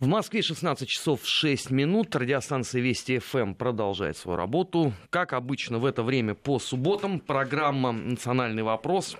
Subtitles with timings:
[0.00, 2.16] В Москве 16 часов 6 минут.
[2.16, 4.94] Радиостанция Вести ФМ продолжает свою работу.
[5.10, 9.18] Как обычно в это время по субботам программа «Национальный вопрос»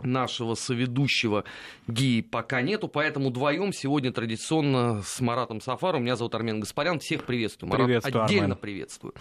[0.00, 1.44] нашего соведущего
[1.86, 6.02] Ги пока нету, поэтому вдвоем сегодня традиционно с Маратом Сафаром.
[6.02, 6.98] Меня зовут Армен Гаспарян.
[6.98, 7.70] Всех приветствую.
[7.70, 8.58] Марат, приветствую, отдельно Армен.
[8.58, 9.12] приветствую.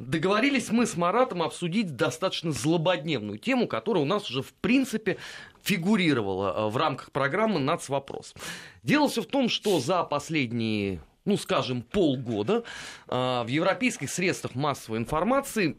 [0.00, 5.18] Договорились мы с Маратом обсудить достаточно злободневную тему, которая у нас уже в принципе
[5.62, 8.34] фигурировала э, в рамках программы «Нацвопрос».
[8.82, 12.64] Дело все в том, что за последние, ну скажем, полгода
[13.08, 15.76] э, в европейских средствах массовой информации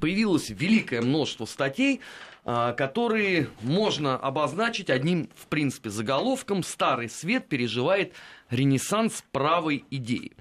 [0.00, 2.00] появилось великое множество статей,
[2.44, 8.14] э, которые можно обозначить одним, в принципе, заголовком «Старый свет переживает
[8.48, 10.36] ренессанс правой идеи».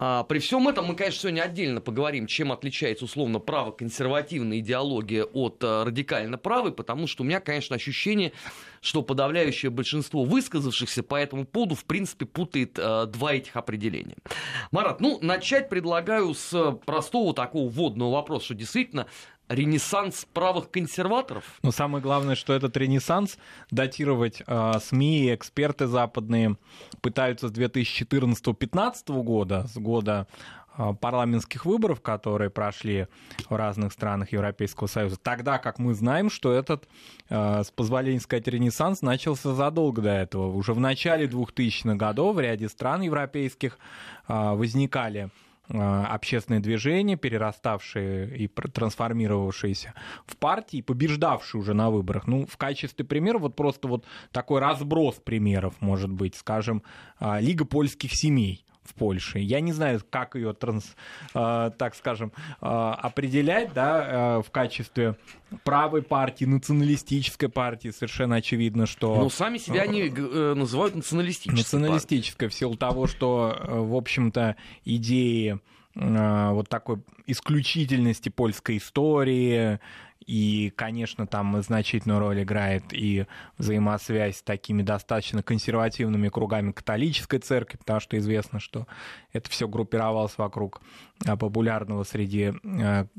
[0.00, 5.58] А, при всем этом мы, конечно, сегодня отдельно поговорим, чем отличается условно право-консервативная идеология от
[5.62, 8.32] а, радикально правой, потому что у меня, конечно, ощущение,
[8.80, 14.16] что подавляющее большинство высказавшихся по этому поводу, в принципе, путает а, два этих определения.
[14.70, 19.08] Марат, ну, начать предлагаю с простого такого вводного вопроса, что действительно
[19.48, 21.44] ренессанс правых консерваторов?
[21.62, 23.38] Но самое главное, что этот ренессанс
[23.70, 26.56] датировать э, СМИ и эксперты западные
[27.00, 30.26] пытаются с 2014-2015 года, с года
[30.76, 33.08] э, парламентских выборов, которые прошли
[33.48, 36.88] в разных странах Европейского Союза, тогда как мы знаем, что этот,
[37.28, 40.48] э, с позволения сказать, ренессанс начался задолго до этого.
[40.54, 43.78] Уже в начале 2000-х годов в ряде стран европейских
[44.28, 45.30] э, возникали
[45.68, 49.94] общественные движения, перераставшие и трансформировавшиеся
[50.26, 52.26] в партии, побеждавшие уже на выборах.
[52.26, 56.82] Ну, в качестве примера, вот просто вот такой разброс примеров, может быть, скажем,
[57.20, 59.38] Лига польских семей в Польше.
[59.38, 60.96] Я не знаю, как ее, транс,
[61.34, 65.16] э, так скажем, э, определять да, э, в качестве
[65.64, 67.90] правой партии, националистической партии.
[67.90, 69.16] Совершенно очевидно, что...
[69.16, 75.58] Но сами себя они э, называют националистической Националистической, в силу того, что, в общем-то, идеи
[75.94, 79.80] вот такой исключительности польской истории,
[80.28, 83.24] и, конечно, там значительную роль играет и
[83.56, 88.86] взаимосвязь с такими достаточно консервативными кругами католической церкви, потому что известно, что
[89.32, 90.82] это все группировалось вокруг
[91.24, 92.52] популярного среди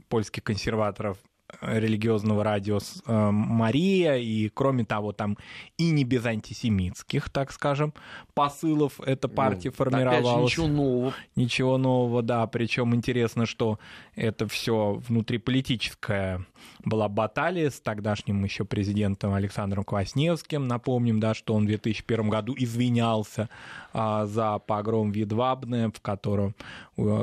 [0.07, 1.17] польских консерваторов
[1.61, 5.37] религиозного радио э, Мария, и кроме того, там
[5.77, 7.93] и не без антисемитских, так скажем,
[8.33, 10.51] посылов эта ну, партия ну, формировалась.
[10.51, 11.13] Же, ничего нового.
[11.35, 12.45] Ничего нового, да.
[12.47, 13.79] Причем интересно, что
[14.15, 16.45] это все внутриполитическая
[16.83, 20.67] была баталия с тогдашним еще президентом Александром Квасневским.
[20.67, 23.49] Напомним, да, что он в 2001 году извинялся
[23.93, 26.55] а, за погром Видвабне, в котором,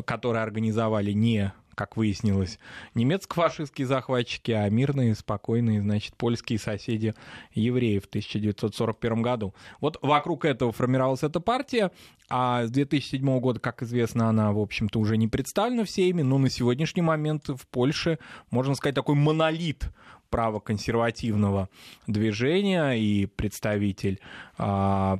[0.04, 2.58] который организовали не как выяснилось,
[2.94, 7.14] немецко-фашистские захватчики, а мирные, спокойные, значит, польские соседи
[7.52, 9.54] евреев в 1941 году.
[9.80, 11.92] Вот вокруг этого формировалась эта партия,
[12.28, 16.48] а с 2007 года, как известно, она, в общем-то, уже не представлена всеми, но на
[16.48, 18.18] сегодняшний момент в Польше,
[18.50, 19.90] можно сказать, такой монолит
[20.30, 21.68] правоконсервативного
[22.06, 24.20] движения и представитель,
[24.58, 25.18] а,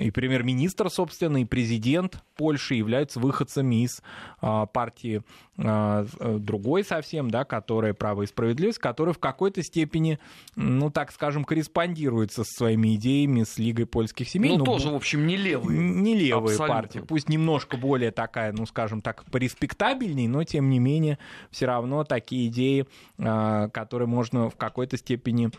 [0.00, 4.02] и премьер-министр, собственно, и президент Польши являются выходцами из
[4.40, 5.22] а, партии
[5.58, 10.18] а, другой совсем, да, которая «Право и справедливость», которая в какой-то степени,
[10.54, 14.52] ну, так скажем, корреспондируется со своими идеями с Лигой польских семей.
[14.52, 15.78] Ну, ну тоже, в общем, не левые.
[15.78, 21.18] Не левая партия, пусть немножко более такая, ну, скажем так, пореспектабельней, но, тем не менее,
[21.50, 25.50] все равно такие идеи, которые можно в какой-то степени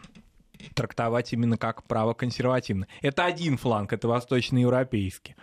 [0.74, 2.88] трактовать именно как право консервативное.
[3.02, 5.35] Это один фланг, это восточноевропейский.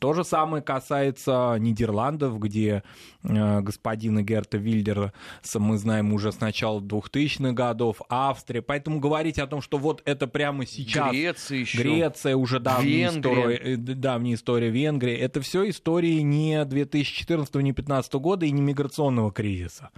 [0.00, 2.82] То же самое касается Нидерландов, где
[3.22, 5.12] э, господина Герта Вильдера
[5.54, 8.62] мы знаем уже с начала 2000-х годов, Австрия.
[8.62, 11.10] Поэтому говорить о том, что вот это прямо сейчас...
[11.10, 11.78] Греция еще.
[11.78, 15.14] Греция уже давняя история, э, давняя история Венгрии.
[15.14, 19.90] Это все истории не 2014 не 2015 года и не миграционного кризиса.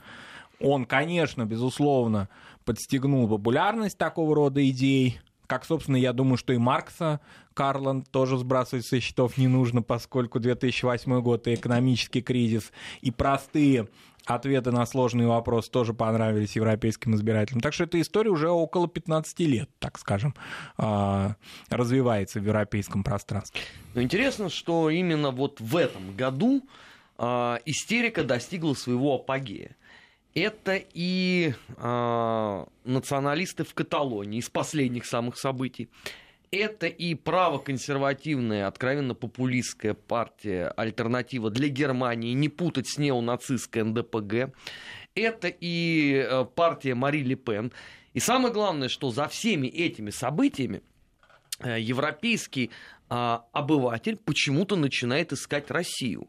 [0.60, 2.28] Он, конечно, безусловно,
[2.68, 7.20] подстегнул популярность такого рода идей, как, собственно, я думаю, что и Маркса
[7.54, 12.70] Карлан тоже сбрасывать со счетов не нужно, поскольку 2008 год и экономический кризис,
[13.00, 13.88] и простые
[14.26, 17.62] ответы на сложные вопросы тоже понравились европейским избирателям.
[17.62, 20.34] Так что эта история уже около 15 лет, так скажем,
[20.76, 21.36] а,
[21.70, 23.62] развивается в европейском пространстве.
[23.94, 26.68] Но интересно, что именно вот в этом году
[27.16, 29.74] а, истерика достигла своего апогея
[30.34, 35.88] это и э, националисты в Каталонии из последних самых событий.
[36.50, 44.54] Это и правоконсервативная, откровенно популистская партия «Альтернатива для Германии», не путать с неонацистской НДПГ.
[45.14, 47.72] Это и э, партия Мари Ле Пен.
[48.14, 50.82] И самое главное, что за всеми этими событиями
[51.60, 52.70] э, европейский
[53.10, 56.28] а, обыватель почему-то начинает искать Россию.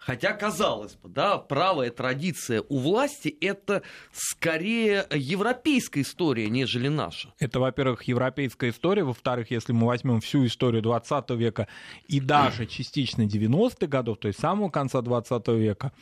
[0.00, 3.82] Хотя, казалось бы, да, правая традиция у власти– это
[4.12, 7.34] скорее европейская история, нежели наша.
[7.38, 9.04] Это, во-первых, европейская история.
[9.04, 11.68] Во-вторых, если мы возьмем всю историю 20 века
[12.08, 15.92] и даже частично 90-х годов, то есть самого конца 20 века,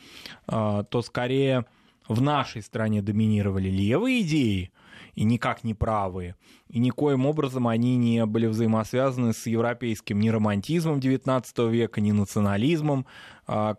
[0.47, 1.65] а, то скорее
[2.07, 4.71] в нашей стране доминировали левые идеи,
[5.15, 6.35] и никак не правые.
[6.69, 13.05] И никоим образом они не были взаимосвязаны с европейским ни романтизмом XIX века, ни национализмом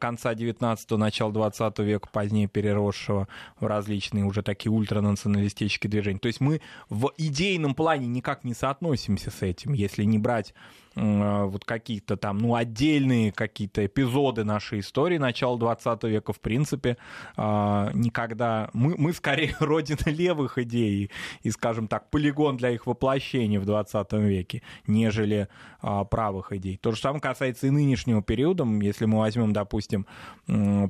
[0.01, 3.29] конца XIX, начала XX века, позднее переросшего
[3.61, 6.19] в различные уже такие ультранационалистические движения.
[6.19, 10.55] То есть мы в идейном плане никак не соотносимся с этим, если не брать
[10.90, 16.97] а, вот какие-то там, ну, отдельные какие-то эпизоды нашей истории начала 20 века, в принципе,
[17.37, 18.71] а, никогда...
[18.73, 21.11] Мы, мы скорее родина левых идей
[21.43, 25.49] и, скажем так, полигон для их воплощения в 20 веке, нежели
[25.81, 26.77] правых идей.
[26.77, 30.07] То же самое касается и нынешнего периода, если мы возьмем, допустим,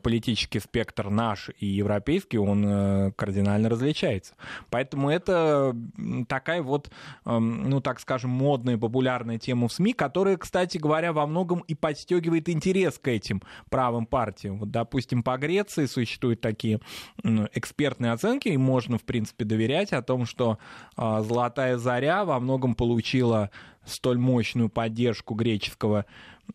[0.02, 4.34] политический спектр наш и европейский, он э, кардинально различается.
[4.70, 5.76] Поэтому это
[6.28, 6.90] такая вот,
[7.24, 11.74] эм, ну, так скажем, модная, популярная тема в СМИ, которая, кстати говоря, во многом и
[11.74, 14.58] подстегивает интерес к этим правым партиям.
[14.58, 16.80] Вот, допустим, по Греции существуют такие
[17.54, 20.58] экспертные оценки, и можно, в принципе, доверять о том, что
[20.96, 23.50] а, «Золотая заря» во многом получила
[23.84, 26.06] столь мощную поддержку греческого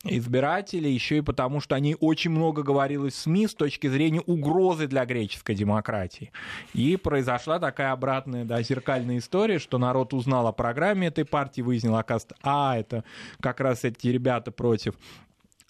[0.04, 4.88] избирателей, еще и потому, что они очень много говорилось в СМИ с точки зрения угрозы
[4.88, 6.32] для греческой демократии.
[6.74, 11.96] И произошла такая обратная, да, зеркальная история, что народ узнал о программе этой партии, выяснил,
[11.96, 13.04] оказывается, а, это
[13.40, 14.96] как раз эти ребята против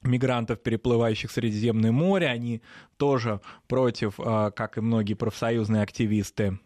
[0.04, 2.62] мигрантов, переплывающих Средиземное море, они
[2.98, 6.60] тоже против, а, как и многие профсоюзные активисты,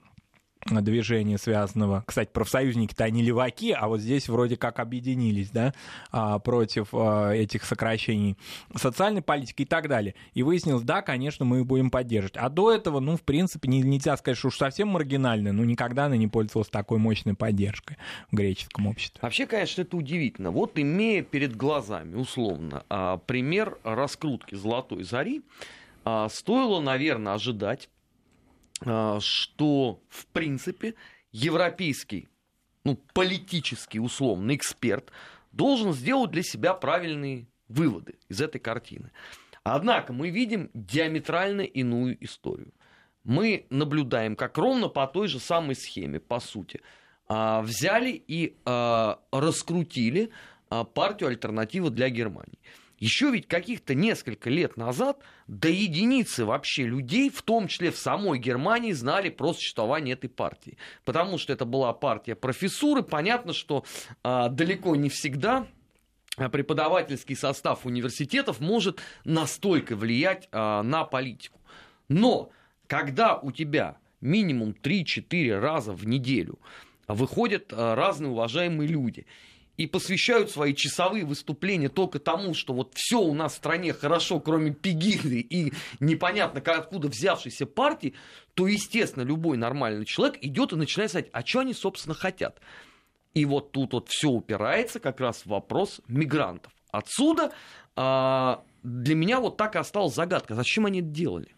[0.65, 2.03] движения связанного.
[2.06, 5.73] Кстати, профсоюзники-то они леваки, а вот здесь вроде как объединились, да,
[6.11, 8.38] а, против а, этих сокращений
[8.75, 10.15] социальной политики и так далее.
[10.33, 12.38] И выяснилось, да, конечно, мы их будем поддерживать.
[12.38, 16.17] А до этого, ну, в принципе, нельзя сказать, что уж совсем маргинально, но никогда она
[16.17, 17.97] не пользовалась такой мощной поддержкой
[18.31, 19.19] в греческом обществе.
[19.21, 20.51] Вообще, конечно, это удивительно.
[20.51, 25.41] Вот имея перед глазами, условно, а, пример раскрутки «Золотой зари»,
[26.29, 27.89] стоило, наверное, ожидать
[28.81, 30.96] что, в принципе,
[31.31, 32.28] европейский,
[32.84, 35.12] ну, политический, условный эксперт
[35.52, 39.12] должен сделать для себя правильные выводы из этой картины.
[39.64, 42.74] Однако мы видим диаметрально иную историю.
[43.24, 46.81] Мы наблюдаем, как ровно по той же самой схеме, по сути,
[47.28, 50.31] а, взяли и а, раскрутили
[50.94, 52.60] партию «Альтернатива для Германии».
[53.00, 58.40] Еще ведь каких-то несколько лет назад до единицы вообще людей, в том числе в самой
[58.40, 60.78] Германии, знали про существование этой партии.
[61.06, 63.01] Потому что это была партия профессуры.
[63.01, 63.86] Понятно, что
[64.24, 65.68] а, далеко не всегда
[66.36, 71.60] преподавательский состав университетов может настолько влиять а, на политику.
[72.07, 72.52] Но
[72.88, 76.60] когда у тебя минимум 3-4 раза в неделю
[77.07, 79.25] выходят а, разные уважаемые люди,
[79.80, 84.42] и посвящают свои часовые выступления только тому, что вот все у нас в стране хорошо,
[84.42, 85.72] кроме Пегиды и
[86.02, 88.14] непонятно откуда взявшейся партии,
[88.56, 92.60] то, естественно, любой нормальный человек идет и начинает сказать, а что они, собственно, хотят.
[93.34, 96.74] И вот тут вот все упирается как раз в вопрос мигрантов.
[96.92, 97.54] Отсюда
[97.96, 101.56] а, для меня вот так и осталась загадка, зачем они это делали.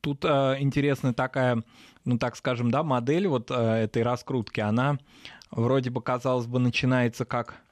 [0.00, 1.64] Тут а, интересная такая,
[2.04, 4.98] ну так скажем, да, модель вот а, этой раскрутки, она
[5.50, 7.63] вроде бы, казалось бы, начинается как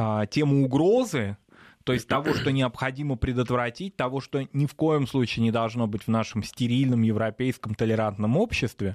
[0.00, 1.36] а, тему угрозы,
[1.82, 6.04] то есть того, что необходимо предотвратить, того, что ни в коем случае не должно быть
[6.04, 8.94] в нашем стерильном европейском толерантном обществе.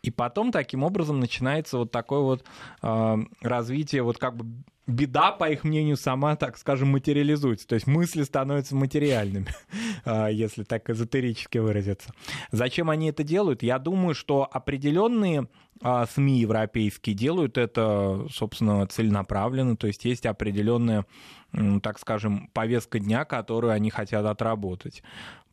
[0.00, 2.44] И потом таким образом начинается вот такое вот
[2.82, 4.46] э, развитие, вот как бы
[4.90, 7.66] беда, по их мнению, сама, так скажем, материализуется.
[7.66, 9.48] То есть мысли становятся материальными,
[10.04, 12.12] а, если так эзотерически выразиться.
[12.52, 13.62] Зачем они это делают?
[13.62, 15.48] Я думаю, что определенные
[15.82, 21.06] а СМИ европейские делают это, собственно, целенаправленно, то есть есть определенная,
[21.82, 25.02] так скажем, повестка дня, которую они хотят отработать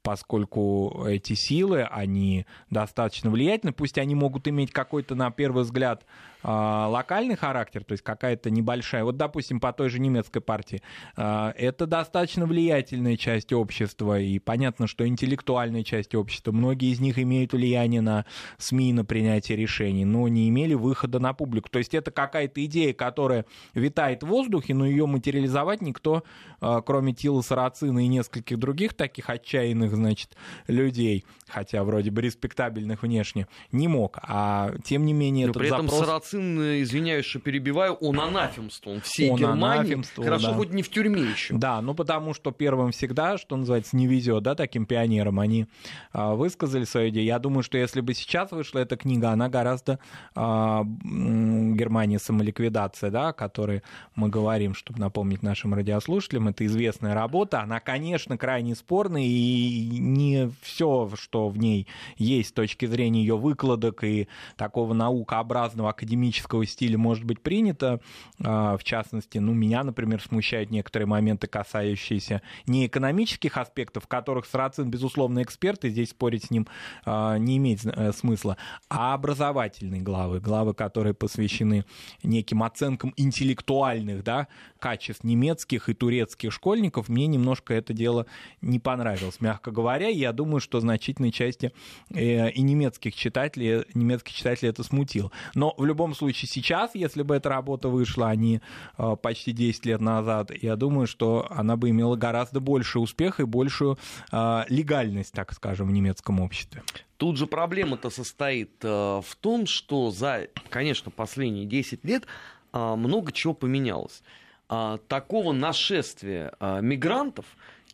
[0.08, 6.06] поскольку эти силы, они достаточно влиятельны, пусть они могут иметь какой-то, на первый взгляд,
[6.44, 10.82] а, локальный характер, то есть какая-то небольшая, вот, допустим, по той же немецкой партии,
[11.18, 17.20] а, это достаточно влиятельная часть общества, и понятно, что интеллектуальная часть общества, многие из них
[17.20, 18.26] имеют влияние на
[18.60, 21.68] СМИ, на принятие решений, но не имели выхода на публику.
[21.70, 26.24] То есть это какая-то идея, которая витает в воздухе, но ее материализовать никто,
[26.62, 30.30] а, кроме Тила Сарацина и нескольких других таких отчаянных, значит,
[30.68, 34.20] людей, хотя вроде бы респектабельных внешне, не мог.
[34.22, 36.06] А тем не менее но этот при этом запрос...
[36.08, 40.54] Сарацин, извиняюсь, что перебиваю, он анафемствовал всей он Германии, хорошо да.
[40.54, 41.56] хоть не в тюрьме еще.
[41.56, 45.68] Да, ну потому что первым всегда, что называется, не везет, да, таким пионерам, они
[46.12, 47.26] а, высказали свою идею.
[47.26, 50.00] Я думаю, что если бы сейчас вышла эта книга, она гораздо
[50.36, 53.84] а, Германия самоликвидация, да, о которой
[54.16, 60.52] мы говорим, чтобы напомнить нашим радиослушателям, это известная работа, она, конечно, крайне спорная, и не
[60.62, 66.98] все, что в ней есть с точки зрения ее выкладок и такого наукообразного академического стиля
[66.98, 68.00] может быть принято.
[68.44, 74.46] А, в частности, ну, меня, например, смущают некоторые моменты, касающиеся не экономических аспектов, в которых
[74.46, 76.68] Сарацин, безусловно, эксперт, и здесь спорить с ним
[77.06, 78.58] а, не имеет э, смысла,
[78.90, 81.86] а образовательные главы, главы, которые посвящены
[82.24, 84.48] неким оценкам интеллектуальных да,
[84.80, 88.26] качеств немецких и турецких школьников, мне немножко это дело
[88.62, 90.08] не понравилось, мягко говоря.
[90.08, 91.72] Я думаю, что значительной части
[92.14, 95.32] э, и немецких читателей, немецких читателей это смутило.
[95.56, 98.62] Но в любом случае сейчас, если бы эта работа вышла, а не
[98.98, 103.46] э, почти 10 лет назад, я думаю, что она бы имела гораздо больше успеха и
[103.46, 103.98] большую
[104.32, 106.84] э, легальность, так скажем, в немецком обществе.
[107.18, 112.28] Тут же проблема-то состоит в том, что за, конечно, последние 10 лет
[112.72, 114.22] много чего поменялось.
[114.68, 117.46] Такого нашествия мигрантов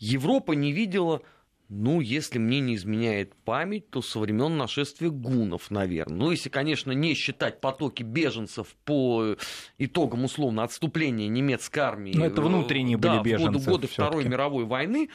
[0.03, 1.21] Европа не видела
[1.69, 6.15] ну, если мне не изменяет память, то со времен нашествия гунов, наверное.
[6.15, 9.35] Ну, если, конечно, не считать потоки беженцев по
[9.77, 12.13] итогам, условно, отступления немецкой армии.
[12.15, 13.47] Ну, это внутренние да, были беженцы.
[13.47, 15.09] в годы, годы Второй мировой войны.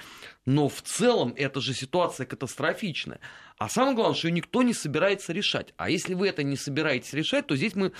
[0.46, 3.20] Но в целом это же ситуация катастрофичная.
[3.58, 5.74] А самое главное, что ее никто не собирается решать.
[5.76, 7.92] А если вы это не собираетесь решать, то здесь мы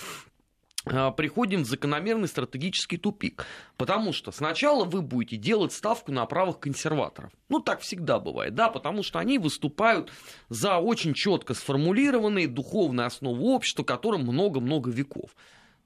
[1.17, 3.47] приходим в закономерный стратегический тупик.
[3.77, 7.31] Потому что сначала вы будете делать ставку на правых консерваторов.
[7.49, 10.11] Ну, так всегда бывает, да, потому что они выступают
[10.49, 15.31] за очень четко сформулированные духовные основы общества, которым много-много веков.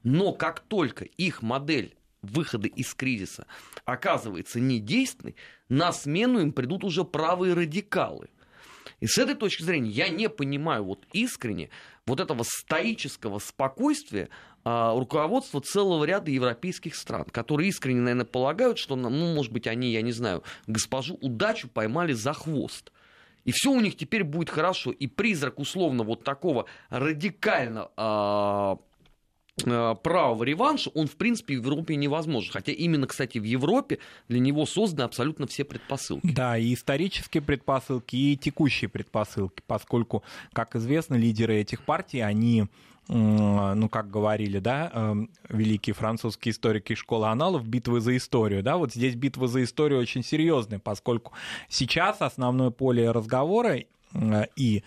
[0.03, 3.45] Но как только их модель выхода из кризиса
[3.85, 5.35] оказывается недейственной,
[5.69, 8.29] на смену им придут уже правые радикалы.
[8.99, 11.69] И с этой точки зрения я не понимаю вот искренне
[12.05, 14.29] вот этого стоического спокойствия,
[14.65, 19.91] а, руководство целого ряда европейских стран, которые искренне, наверное, полагают, что, ну, может быть, они,
[19.91, 22.91] я не знаю, госпожу удачу поймали за хвост.
[23.45, 24.91] И все у них теперь будет хорошо.
[24.91, 27.89] И призрак условно вот такого радикально
[29.65, 32.51] а, а, правого реванша, он, в принципе, в Европе невозможен.
[32.51, 36.27] Хотя именно, кстати, в Европе для него созданы абсолютно все предпосылки.
[36.33, 42.65] Да, и исторические предпосылки, и текущие предпосылки, поскольку, как известно, лидеры этих партий, они
[43.09, 48.93] ну, как говорили, да, эм, великие французские историки школы аналов, битвы за историю, да, вот
[48.93, 51.33] здесь битва за историю очень серьезная, поскольку
[51.67, 53.79] сейчас основное поле разговора
[54.13, 54.83] э, и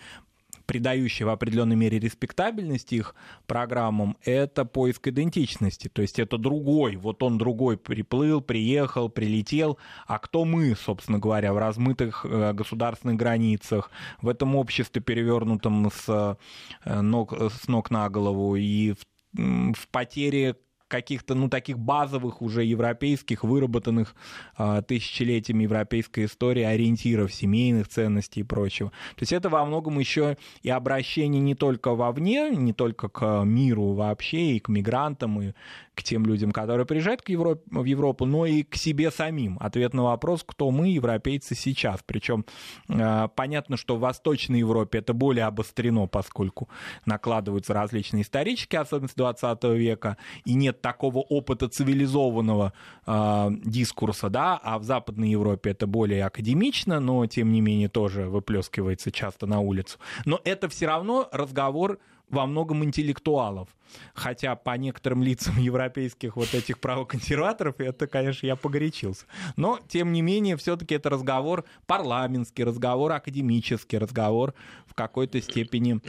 [0.67, 3.15] придающая в определенной мере респектабельность их
[3.47, 5.87] программам, это поиск идентичности.
[5.87, 11.53] То есть это другой, вот он другой приплыл, приехал, прилетел, а кто мы, собственно говоря,
[11.53, 13.89] в размытых э, государственных границах,
[14.21, 16.37] в этом обществе, перевернутом с
[16.85, 19.05] э, ног, с ног на голову и в
[19.37, 20.55] в потере
[20.87, 24.15] каких-то, ну, таких базовых уже европейских, выработанных
[24.57, 28.89] э, тысячелетиями европейской истории ориентиров, семейных ценностей и прочего.
[28.89, 33.93] То есть это во многом еще и обращение не только вовне, не только к миру
[33.93, 35.53] вообще, и к мигрантам, и
[35.97, 39.57] к тем людям, которые приезжают к Европе, в Европу, но и к себе самим.
[39.59, 42.01] Ответ на вопрос, кто мы, европейцы, сейчас.
[42.05, 42.45] Причем
[42.87, 46.69] э, понятно, что в Восточной Европе это более обострено, поскольку
[47.05, 52.73] накладываются различные исторические особенности 20 века, и нет такого опыта цивилизованного
[53.05, 58.27] э, дискурса, да, а в Западной Европе это более академично, но тем не менее тоже
[58.27, 59.99] выплескивается часто на улицу.
[60.25, 63.69] Но это все равно разговор во многом интеллектуалов.
[64.13, 69.25] Хотя по некоторым лицам европейских вот этих правоконсерваторов, это, конечно, я погорячился.
[69.55, 74.53] Но, тем не менее, все-таки это разговор парламентский, разговор академический, разговор
[74.85, 76.01] в какой-то степени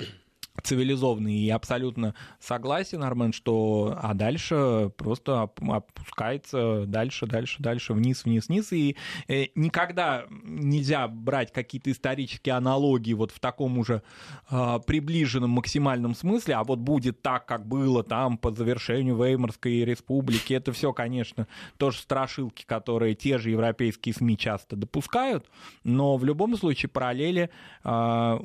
[0.63, 1.35] цивилизованный.
[1.35, 8.73] И абсолютно согласен, Армен, что а дальше просто опускается дальше, дальше, дальше, вниз, вниз, вниз,
[8.73, 8.97] и
[9.29, 14.03] э, никогда нельзя брать какие-то исторические аналогии вот в таком уже
[14.51, 20.55] э, приближенном максимальном смысле, а вот будет так, как было там по завершению Веймарской республики,
[20.55, 21.47] это все, конечно,
[21.77, 25.47] тоже страшилки, которые те же европейские СМИ часто допускают,
[25.85, 27.51] но в любом случае параллели
[27.85, 28.39] э,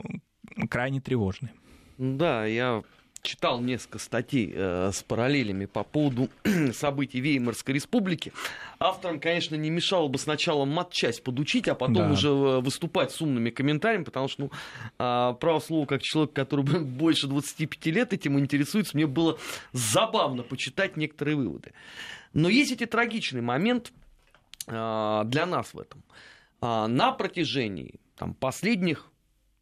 [0.70, 1.52] крайне тревожные.
[1.98, 2.84] Да, я
[3.24, 6.30] читал несколько статей э, с параллелями по поводу
[6.74, 8.34] событий Веймарской республики.
[8.80, 12.12] Авторам, конечно, не мешало бы сначала матчасть подучить, а потом да.
[12.12, 14.52] уже э, выступать с умными комментариями, потому что, ну,
[15.00, 19.40] э, право слово, как человек, который больше 25 лет этим интересуется, мне было
[19.72, 21.72] забавно почитать некоторые выводы.
[22.34, 23.94] Но есть эти трагичный момент
[24.68, 26.04] э, для нас в этом.
[26.62, 29.10] Э, на протяжении там, последних,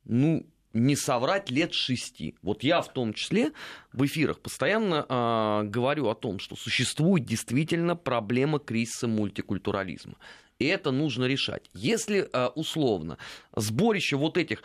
[0.05, 2.35] ну, не соврать, лет шести.
[2.41, 3.51] Вот я в том числе
[3.93, 10.15] в эфирах постоянно э, говорю о том, что существует действительно проблема кризиса мультикультурализма.
[10.59, 11.69] И это нужно решать.
[11.73, 13.17] Если э, условно
[13.55, 14.63] сборище вот этих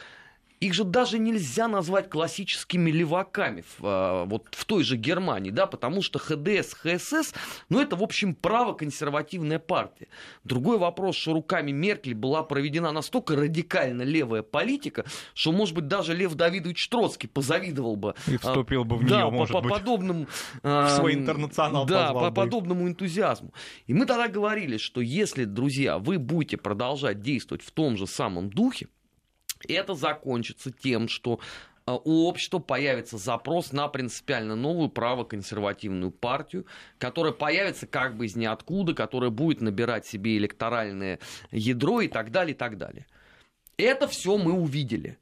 [0.67, 5.67] их же даже нельзя назвать классическими леваками в, а, вот в той же Германии, да,
[5.67, 7.33] потому что ХДС, ХСС,
[7.69, 10.09] ну это, в общем, право-консервативная партия.
[10.45, 15.05] Другой вопрос, что руками Меркель была проведена настолько радикально левая политика,
[15.35, 18.15] что, может быть, даже Лев Давидович Троцкий позавидовал бы.
[18.27, 19.79] И вступил бы в нее, да, может по, по быть.
[19.79, 20.27] подобному...
[20.63, 23.53] В свой интернационал Да, по подобному энтузиазму.
[23.87, 28.51] И мы тогда говорили, что если, друзья, вы будете продолжать действовать в том же самом
[28.51, 28.89] духе,
[29.69, 31.41] это закончится тем, что
[31.87, 36.67] э, у общества появится запрос на принципиально новую правоконсервативную партию,
[36.99, 41.19] которая появится как бы из ниоткуда, которая будет набирать себе электоральное
[41.51, 43.07] ядро и так далее, и так далее.
[43.77, 45.19] Это все мы увидели.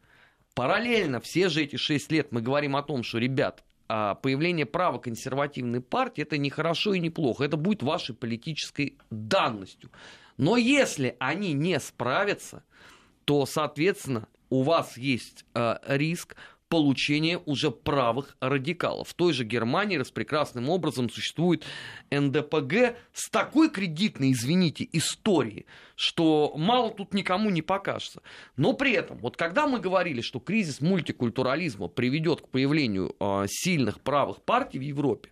[0.55, 5.81] Параллельно все же эти шесть лет мы говорим о том, что, ребят, а, появление правоконсервативной
[5.81, 9.91] партии это не хорошо и не плохо, это будет вашей политической данностью.
[10.37, 12.65] Но если они не справятся,
[13.25, 16.37] то, соответственно, у вас есть э, риск
[16.69, 19.09] получения уже правых радикалов.
[19.09, 21.65] В той же Германии распрекрасным образом существует
[22.11, 28.23] НДПГ с такой кредитной, извините, историей, что мало тут никому не покажется.
[28.57, 34.01] Но при этом, вот когда мы говорили, что кризис мультикультурализма приведет к появлению э, сильных
[34.01, 35.31] правых партий в Европе,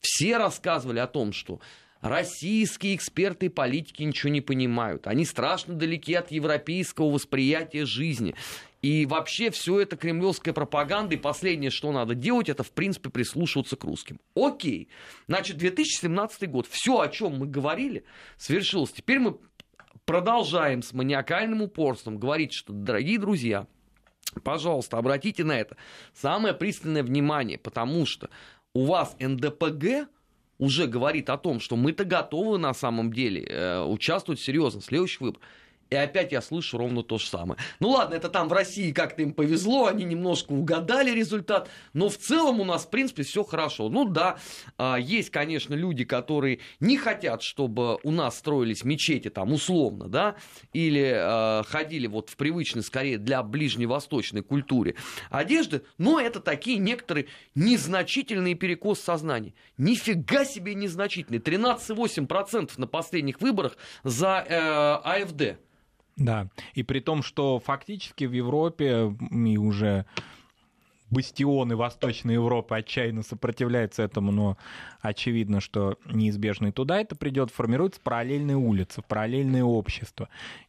[0.00, 1.60] все рассказывали о том, что
[2.02, 5.06] Российские эксперты политики ничего не понимают.
[5.06, 8.34] Они страшно далеки от европейского восприятия жизни.
[8.82, 13.76] И вообще все это кремлевская пропаганда, и последнее, что надо делать, это, в принципе, прислушиваться
[13.76, 14.18] к русским.
[14.34, 14.88] Окей.
[15.28, 16.66] Значит, 2017 год.
[16.68, 18.04] Все, о чем мы говорили,
[18.36, 18.90] свершилось.
[18.90, 19.38] Теперь мы
[20.04, 23.68] продолжаем с маниакальным упорством говорить, что, дорогие друзья,
[24.42, 25.76] пожалуйста, обратите на это
[26.12, 28.28] самое пристальное внимание, потому что
[28.74, 30.08] у вас НДПГ
[30.58, 35.20] уже говорит о том, что мы-то готовы на самом деле э, участвовать серьезно в следующих
[35.20, 35.42] выборах.
[35.92, 37.60] И опять я слышу ровно то же самое.
[37.78, 42.16] Ну ладно, это там в России как-то им повезло, они немножко угадали результат, но в
[42.16, 43.90] целом у нас, в принципе, все хорошо.
[43.90, 44.38] Ну да,
[44.78, 50.36] а, есть, конечно, люди, которые не хотят, чтобы у нас строились мечети там условно, да,
[50.72, 54.94] или э, ходили вот в привычной, скорее, для ближневосточной культуре
[55.28, 59.52] одежды, но это такие некоторые незначительные перекос сознания.
[59.76, 61.42] Нифига себе незначительные.
[61.42, 65.58] 13,8% на последних выборах за э, АФД.
[66.16, 70.04] Да, и при том, что фактически в Европе и уже
[71.12, 74.56] бастионы Восточной Европы отчаянно сопротивляются этому, но
[75.00, 80.28] очевидно, что неизбежно и туда это придет, формируются параллельные улицы, параллельные общества.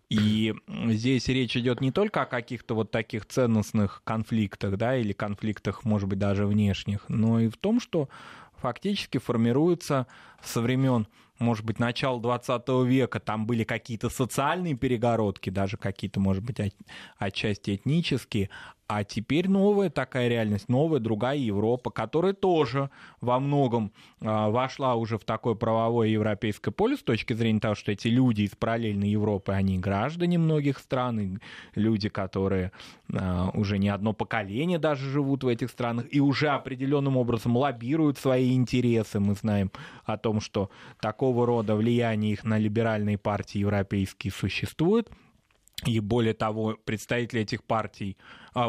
[0.10, 0.54] И
[0.90, 6.10] здесь речь идет не только о каких-то вот таких ценностных конфликтах, да, или конфликтах, может
[6.10, 8.10] быть, даже внешних, но и в том, что
[8.58, 10.08] фактически формируется
[10.44, 11.08] со времен
[11.44, 16.58] может быть, начала 20 века, там были какие-то социальные перегородки, даже какие-то, может быть,
[17.18, 18.50] отчасти этнические,
[18.88, 22.90] а теперь новая такая реальность, новая другая Европа, которая тоже
[23.22, 27.92] во многом э, вошла уже в такое правовое европейское поле с точки зрения того, что
[27.92, 31.38] эти люди из параллельной Европы, они граждане многих стран, и
[31.76, 32.72] люди, которые
[33.12, 38.18] э, уже не одно поколение даже живут в этих странах и уже определенным образом лоббируют
[38.18, 39.20] свои интересы.
[39.20, 39.72] Мы знаем
[40.04, 40.70] о том, что
[41.00, 45.10] такого рода влияние их на либеральные партии европейские существует.
[45.86, 48.18] И более того, представители этих партий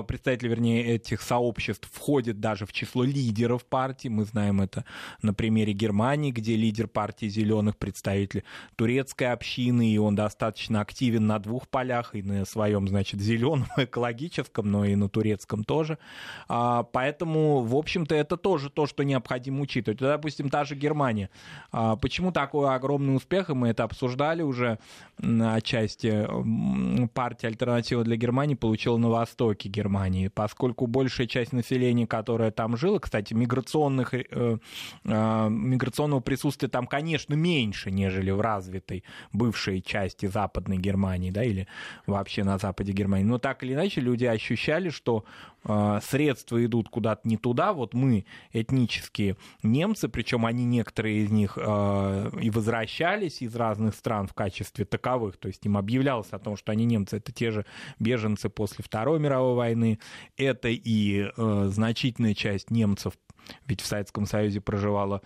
[0.07, 4.09] представители, вернее, этих сообществ входят даже в число лидеров партии.
[4.09, 4.85] Мы знаем это
[5.23, 8.45] на примере Германии, где лидер партии зеленых представитель
[8.77, 14.71] турецкой общины, и он достаточно активен на двух полях, и на своем, значит, зеленом экологическом,
[14.71, 15.99] но и на турецком тоже.
[16.49, 19.99] А, поэтому, в общем-то, это тоже то, что необходимо учитывать.
[20.01, 21.31] Допустим, та же Германия.
[21.73, 24.79] А, почему такой огромный успех, и мы это обсуждали уже
[25.19, 26.27] отчасти,
[27.15, 32.99] партия «Альтернатива для Германии» получила на востоке Германии, поскольку большая часть населения, которое там жило,
[32.99, 40.79] кстати, миграционных, э, э, миграционного присутствия там, конечно, меньше, нежели в развитой бывшей части Западной
[40.79, 41.67] Германии, да, или
[42.07, 43.25] вообще на западе Германии.
[43.25, 45.25] Но так или иначе люди ощущали, что
[45.65, 47.73] э, средства идут куда-то не туда.
[47.73, 54.27] Вот мы, этнические немцы, причем они некоторые из них э, и возвращались из разных стран
[54.27, 57.67] в качестве таковых, то есть им объявлялось о том, что они немцы, это те же
[57.99, 59.64] беженцы после Второй мировой войны,
[60.37, 63.15] это и э, значительная часть немцев,
[63.67, 65.23] ведь в Советском Союзе проживало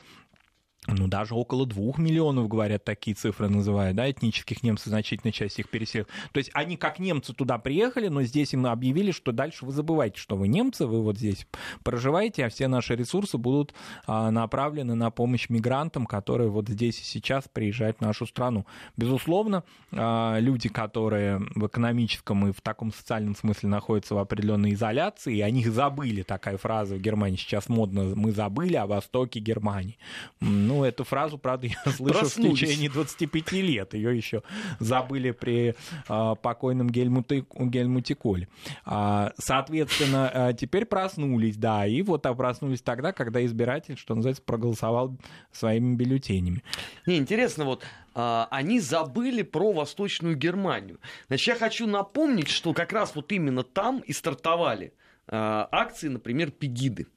[0.88, 5.68] ну, даже около двух миллионов, говорят, такие цифры называют, да, этнических немцев, значительная часть их
[5.68, 6.08] переселила.
[6.32, 10.18] То есть они как немцы туда приехали, но здесь им объявили, что дальше вы забываете,
[10.18, 11.46] что вы немцы, вы вот здесь
[11.84, 13.74] проживаете, а все наши ресурсы будут
[14.06, 18.66] а, направлены на помощь мигрантам, которые вот здесь и сейчас приезжают в нашу страну.
[18.96, 25.36] Безусловно, а, люди, которые в экономическом и в таком социальном смысле находятся в определенной изоляции,
[25.36, 29.98] и о них забыли, такая фраза в Германии сейчас модно, мы забыли о востоке Германии.
[30.40, 33.94] Ну, ну, эту фразу, правда, я слышу в течение 25 лет.
[33.94, 34.42] Ее еще
[34.78, 35.74] забыли при
[36.08, 38.48] а, покойном Гельмуте, Гельмуте Коле.
[38.84, 44.42] А, соответственно, а, теперь проснулись, да, и вот а проснулись тогда, когда избиратель, что называется,
[44.42, 45.18] проголосовал
[45.50, 46.62] своими бюллетенями.
[47.06, 51.00] Не, интересно, вот а, они забыли про Восточную Германию.
[51.26, 54.94] Значит, я хочу напомнить, что как раз вот именно там и стартовали
[55.26, 57.08] а, акции, например, Пегиды.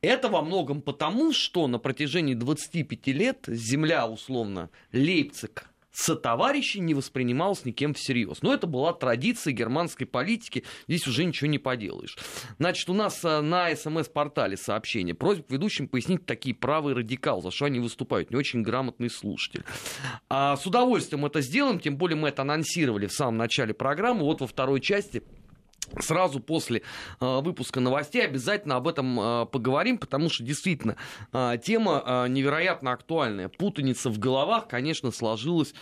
[0.00, 6.94] Это во многом потому, что на протяжении 25 лет земля, условно, Лейпциг, со товарищей не
[6.94, 8.42] воспринималась никем всерьез.
[8.42, 12.16] Но это была традиция германской политики, здесь уже ничего не поделаешь.
[12.58, 15.16] Значит, у нас э, на СМС-портале сообщение.
[15.16, 18.30] Просьба к ведущим пояснить такие правые радикалы, за что они выступают.
[18.30, 19.64] Не очень грамотный слушатель.
[20.28, 24.22] А с удовольствием это сделаем, тем более мы это анонсировали в самом начале программы.
[24.22, 25.24] Вот во второй части
[26.00, 26.82] Сразу после
[27.20, 30.96] э, выпуска новостей обязательно об этом э, поговорим, потому что действительно
[31.32, 33.48] э, тема невероятно актуальная.
[33.48, 35.74] Путаница в головах, конечно, сложилась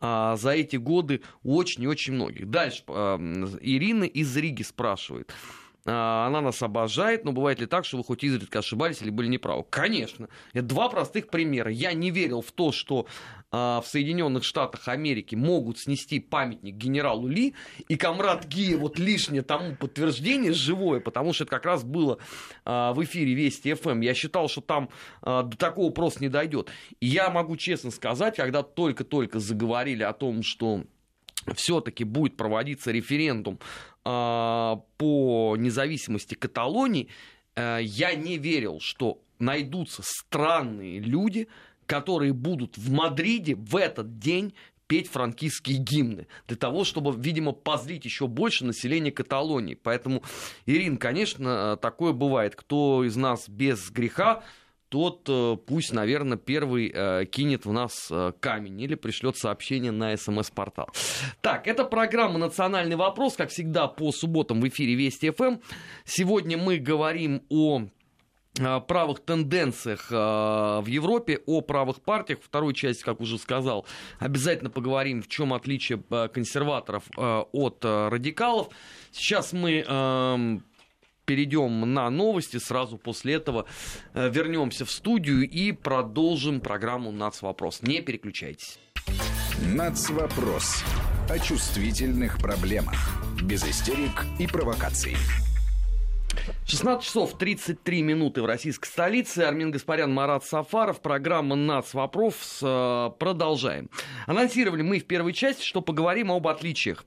[0.00, 2.50] за эти годы очень и очень многих.
[2.50, 5.32] Дальше Ирина из Риги спрашивает.
[5.86, 9.28] А, она нас обожает, но бывает ли так, что вы хоть изредка ошибались или были
[9.28, 9.64] неправы?
[9.68, 10.28] Конечно.
[10.52, 11.70] Это два простых примера.
[11.70, 13.06] Я не верил в то, что
[13.50, 17.54] а, в Соединенных Штатах Америки могут снести памятник генералу Ли,
[17.88, 22.18] и комрад Гия вот лишнее тому подтверждение живое, потому что это как раз было
[22.64, 24.00] а, в эфире Вести ФМ.
[24.00, 24.88] Я считал, что там
[25.22, 26.70] до такого просто не дойдет.
[27.00, 30.84] И я могу честно сказать, когда только-только заговорили о том, что
[31.54, 33.58] все-таки будет проводиться референдум
[34.04, 37.08] а, по независимости Каталонии,
[37.56, 41.48] э, я не верил, что найдутся странные люди,
[41.86, 44.54] которые будут в Мадриде в этот день
[44.86, 49.74] петь франкистские гимны, для того, чтобы, видимо, позлить еще больше населения Каталонии.
[49.74, 50.22] Поэтому,
[50.66, 52.54] Ирин, конечно, такое бывает.
[52.54, 54.44] Кто из нас без греха,
[54.94, 60.16] тот э, пусть, наверное, первый э, кинет в нас э, камень или пришлет сообщение на
[60.16, 60.88] смс-портал.
[61.40, 65.56] Так, это программа «Национальный вопрос», как всегда, по субботам в эфире Вести ФМ.
[66.04, 67.88] Сегодня мы говорим о
[68.86, 72.38] правых тенденциях в Европе, о правых партиях.
[72.40, 73.84] Вторую часть, как уже сказал,
[74.20, 75.98] обязательно поговорим, в чем отличие
[76.32, 78.68] консерваторов от радикалов.
[79.10, 80.62] Сейчас мы эм,
[81.24, 83.66] перейдем на новости, сразу после этого
[84.12, 87.82] э, вернемся в студию и продолжим программу «Нацвопрос».
[87.82, 88.78] Не переключайтесь.
[89.72, 90.84] «Нацвопрос»
[91.28, 92.96] о чувствительных проблемах,
[93.42, 95.16] без истерик и провокаций.
[96.66, 99.40] 16 часов 33 минуты в российской столице.
[99.40, 101.00] Армин Гаспарян, Марат Сафаров.
[101.00, 102.60] Программа «Нацвопрос».
[102.62, 103.88] Э, продолжаем.
[104.26, 107.04] Анонсировали мы в первой части, что поговорим об отличиях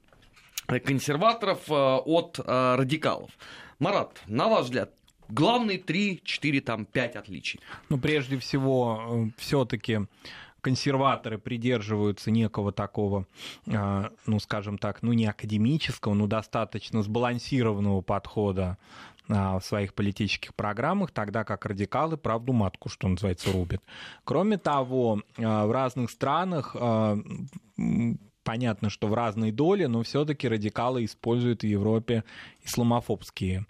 [0.67, 3.31] консерваторов э, от радикалов.
[3.79, 4.91] Марат, на ваш взгляд,
[5.29, 7.59] главные три, четыре, там, пять отличий?
[7.89, 9.99] Ну, прежде всего, э, все-таки
[10.61, 13.27] консерваторы придерживаются некого такого,
[13.67, 18.79] э, ну, скажем так, ну, не академического, но достаточно сбалансированного подхода
[19.29, 23.83] э, в своих политических программах, тогда как радикалы правду матку, что называется, рубят.
[24.23, 26.75] Кроме того, в разных странах
[28.47, 32.23] понятно, что в разной доле, но все-таки радикалы используют в Европе
[32.63, 33.65] исламофобские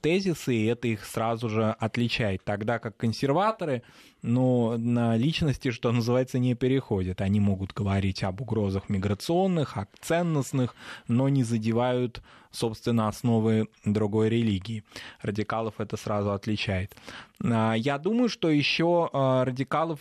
[0.00, 2.44] тезисы, и это их сразу же отличает.
[2.44, 3.82] Тогда как консерваторы,
[4.22, 7.20] ну, на личности, что называется, не переходят.
[7.20, 10.74] Они могут говорить об угрозах миграционных, о ценностных,
[11.06, 14.84] но не задевают собственно, основы другой религии.
[15.20, 16.96] Радикалов это сразу отличает.
[17.44, 20.00] А, я думаю, что еще а, радикалов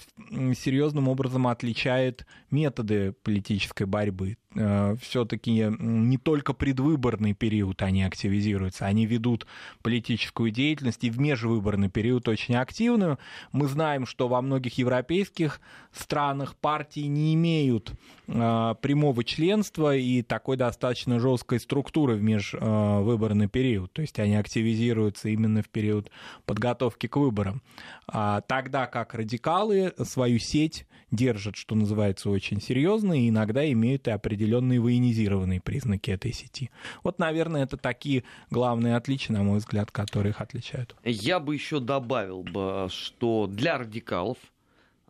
[0.55, 4.37] серьезным образом отличает методы политической борьбы.
[4.55, 9.47] А, Все-таки не только предвыборный период они активизируются, они ведут
[9.81, 13.17] политическую деятельность и в межвыборный период очень активную.
[13.51, 17.93] Мы знаем, что во многих европейских странах партии не имеют
[18.25, 23.93] прямого членства и такой достаточно жесткой структуры в межвыборный период.
[23.93, 26.11] То есть они активизируются именно в период
[26.45, 27.61] подготовки к выборам выборам.
[28.07, 34.11] А, тогда как радикалы свою сеть держат, что называется, очень серьезно, и иногда имеют и
[34.11, 36.69] определенные военизированные признаки этой сети.
[37.03, 40.95] Вот, наверное, это такие главные отличия, на мой взгляд, которые их отличают.
[41.03, 44.37] Я бы еще добавил бы, что для радикалов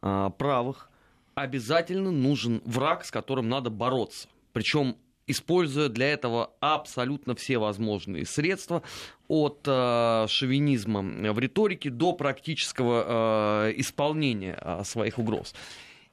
[0.02, 0.90] а, правых
[1.36, 4.28] обязательно нужен враг, с которым надо бороться.
[4.54, 4.96] Причем
[5.28, 8.82] используя для этого абсолютно все возможные средства,
[9.28, 11.02] от э, шовинизма
[11.34, 15.54] в риторике до практического э, исполнения э, своих угроз.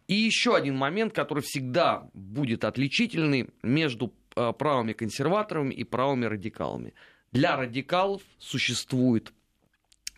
[0.07, 6.95] И еще один момент, который всегда будет отличительный между э, правыми консерваторами и правыми радикалами.
[7.33, 9.33] Для радикалов существует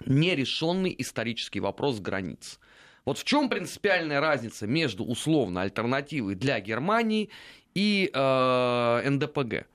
[0.04, 2.58] нерешенный исторический вопрос границ.
[3.04, 7.30] Вот в чем принципиальная разница между условно альтернативой для Германии
[7.74, 9.68] и э, НДПГ.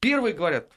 [0.00, 0.72] Первые говорят,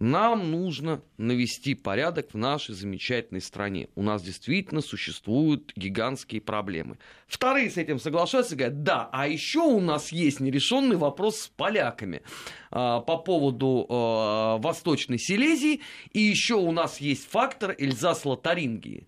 [0.00, 3.88] нам нужно навести порядок в нашей замечательной стране.
[3.94, 6.96] У нас действительно существуют гигантские проблемы.
[7.26, 11.48] Вторые с этим соглашаются и говорят, да, а еще у нас есть нерешенный вопрос с
[11.48, 12.22] поляками э,
[12.70, 15.82] по поводу э, Восточной Силезии,
[16.12, 19.06] и еще у нас есть фактор Эльзас-Лотарингии.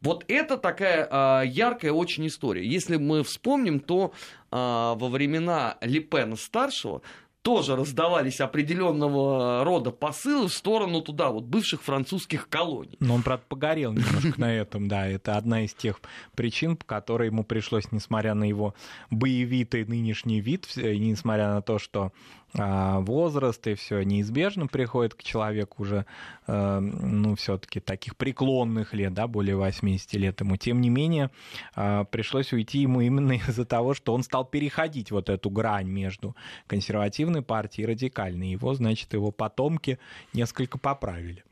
[0.00, 2.64] Вот это такая э, яркая очень история.
[2.64, 4.12] Если мы вспомним, то
[4.50, 7.02] э, во времена Липена старшего
[7.42, 12.96] тоже раздавались определенного рода посылы в сторону туда, вот бывших французских колоний.
[13.00, 15.06] Но он, правда, погорел немножко на этом, да.
[15.08, 16.00] Это одна из тех
[16.34, 18.74] причин, по которой ему пришлось, несмотря на его
[19.10, 22.12] боевитый нынешний вид, несмотря на то, что
[22.54, 26.06] возраст и все неизбежно приходит к человеку уже,
[26.46, 30.56] э, ну, все-таки таких преклонных лет, да, более 80 лет ему.
[30.56, 31.30] Тем не менее,
[31.74, 36.36] а, пришлось уйти ему именно из-за того, что он стал переходить вот эту грань между
[36.66, 38.50] консервативной партией и радикальной.
[38.50, 39.98] Его, значит, его потомки
[40.32, 41.44] несколько поправили.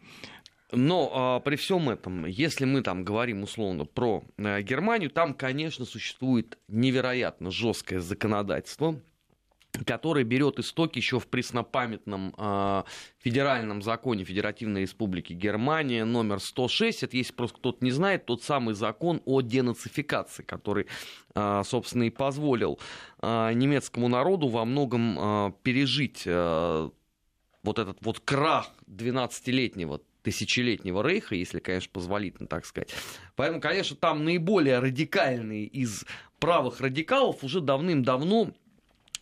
[0.70, 5.84] Но а, при всем этом, если мы там говорим условно про а, Германию, там, конечно,
[5.84, 9.00] существует невероятно жесткое законодательство,
[9.85, 12.83] который берет истоки еще в преснопамятном э,
[13.18, 17.04] федеральном законе Федеративной Республики Германия номер 106.
[17.04, 20.87] Это, если просто кто-то не знает, тот самый закон о денацификации, который,
[21.35, 22.78] э, собственно, и позволил
[23.20, 26.90] э, немецкому народу во многом э, пережить э,
[27.62, 32.92] вот этот вот крах 12-летнего тысячелетнего рейха, если, конечно, позволительно так сказать.
[33.37, 36.04] Поэтому, конечно, там наиболее радикальные из
[36.38, 38.52] правых радикалов уже давным-давно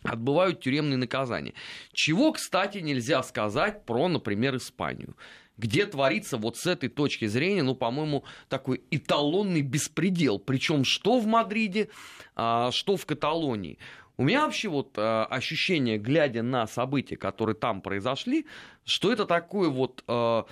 [0.03, 1.53] отбывают тюремные наказания.
[1.93, 5.15] Чего, кстати, нельзя сказать про, например, Испанию
[5.57, 10.39] где творится вот с этой точки зрения, ну, по-моему, такой эталонный беспредел.
[10.39, 11.89] Причем что в Мадриде,
[12.35, 13.79] а, что в Каталонии.
[14.17, 18.45] У меня вообще вот а, ощущение, глядя на события, которые там произошли,
[18.85, 20.45] что это такой вот, а,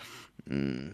[0.46, 0.92] ну,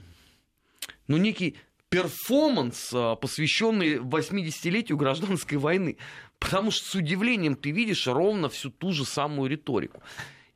[1.07, 1.57] некий
[1.89, 5.97] перформанс, посвященный 80-летию гражданской войны.
[6.41, 10.01] Потому что с удивлением ты видишь ровно всю ту же самую риторику.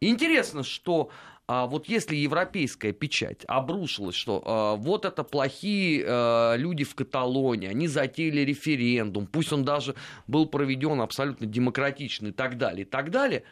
[0.02, 1.12] интересно, что
[1.48, 7.70] а, вот если европейская печать обрушилась, что а, вот это плохие а, люди в Каталонии,
[7.70, 9.94] они затеяли референдум, пусть он даже
[10.26, 13.44] был проведен абсолютно демократично и так далее, и так далее,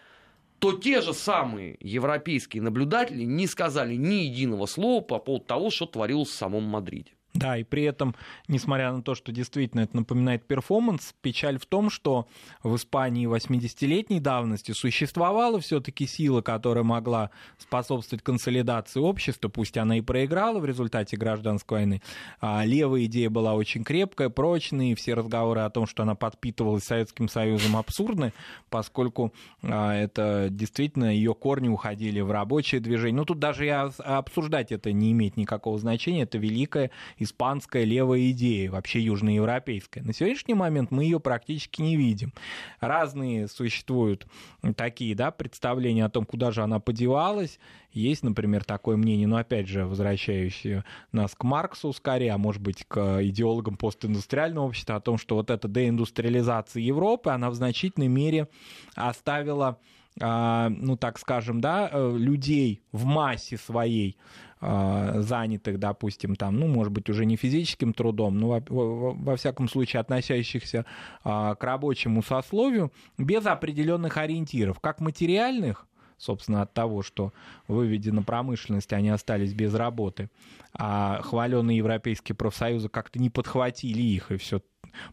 [0.57, 5.85] то те же самые европейские наблюдатели не сказали ни единого слова по поводу того, что
[5.85, 7.12] творилось в самом Мадриде.
[7.33, 8.15] Да, и при этом,
[8.47, 12.27] несмотря на то, что действительно это напоминает перформанс, печаль в том, что
[12.61, 20.01] в Испании 80-летней давности существовала все-таки сила, которая могла способствовать консолидации общества, пусть она и
[20.01, 22.01] проиграла в результате гражданской войны.
[22.39, 26.83] А левая идея была очень крепкая, прочная, и все разговоры о том, что она подпитывалась
[26.83, 28.31] Советским Союзом, абсурдны,
[28.69, 33.17] поскольку а, это действительно ее корни уходили в рабочее движение.
[33.17, 36.91] Ну, тут даже и обсуждать это не имеет никакого значения, это великая
[37.23, 40.03] испанская левая идея, вообще южноевропейская.
[40.03, 42.33] На сегодняшний момент мы ее практически не видим.
[42.79, 44.27] Разные существуют
[44.75, 47.59] такие да, представления о том, куда же она подевалась.
[47.91, 52.85] Есть, например, такое мнение, но опять же, возвращающее нас к Марксу скорее, а может быть
[52.87, 58.47] к идеологам постиндустриального общества, о том, что вот эта деиндустриализация Европы, она в значительной мере
[58.95, 59.79] оставила
[60.19, 64.17] ну, так скажем, да, э, людей в массе своей,
[64.65, 69.35] а, занятых, допустим, там, ну, может быть, уже не физическим трудом, но во, во, во
[69.35, 70.85] всяком случае относящихся
[71.25, 75.85] а, к рабочему сословию, без определенных ориентиров, как материальных,
[76.17, 77.33] собственно, от того, что
[77.67, 80.29] выведена промышленность, они остались без работы,
[80.73, 84.61] а хваленные европейские профсоюзы как-то не подхватили их, и все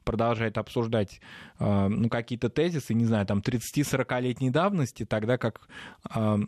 [0.05, 1.21] продолжает обсуждать
[1.59, 5.69] э, ну, какие-то тезисы, не знаю, там 30-40-летней давности, тогда как
[6.15, 6.39] э,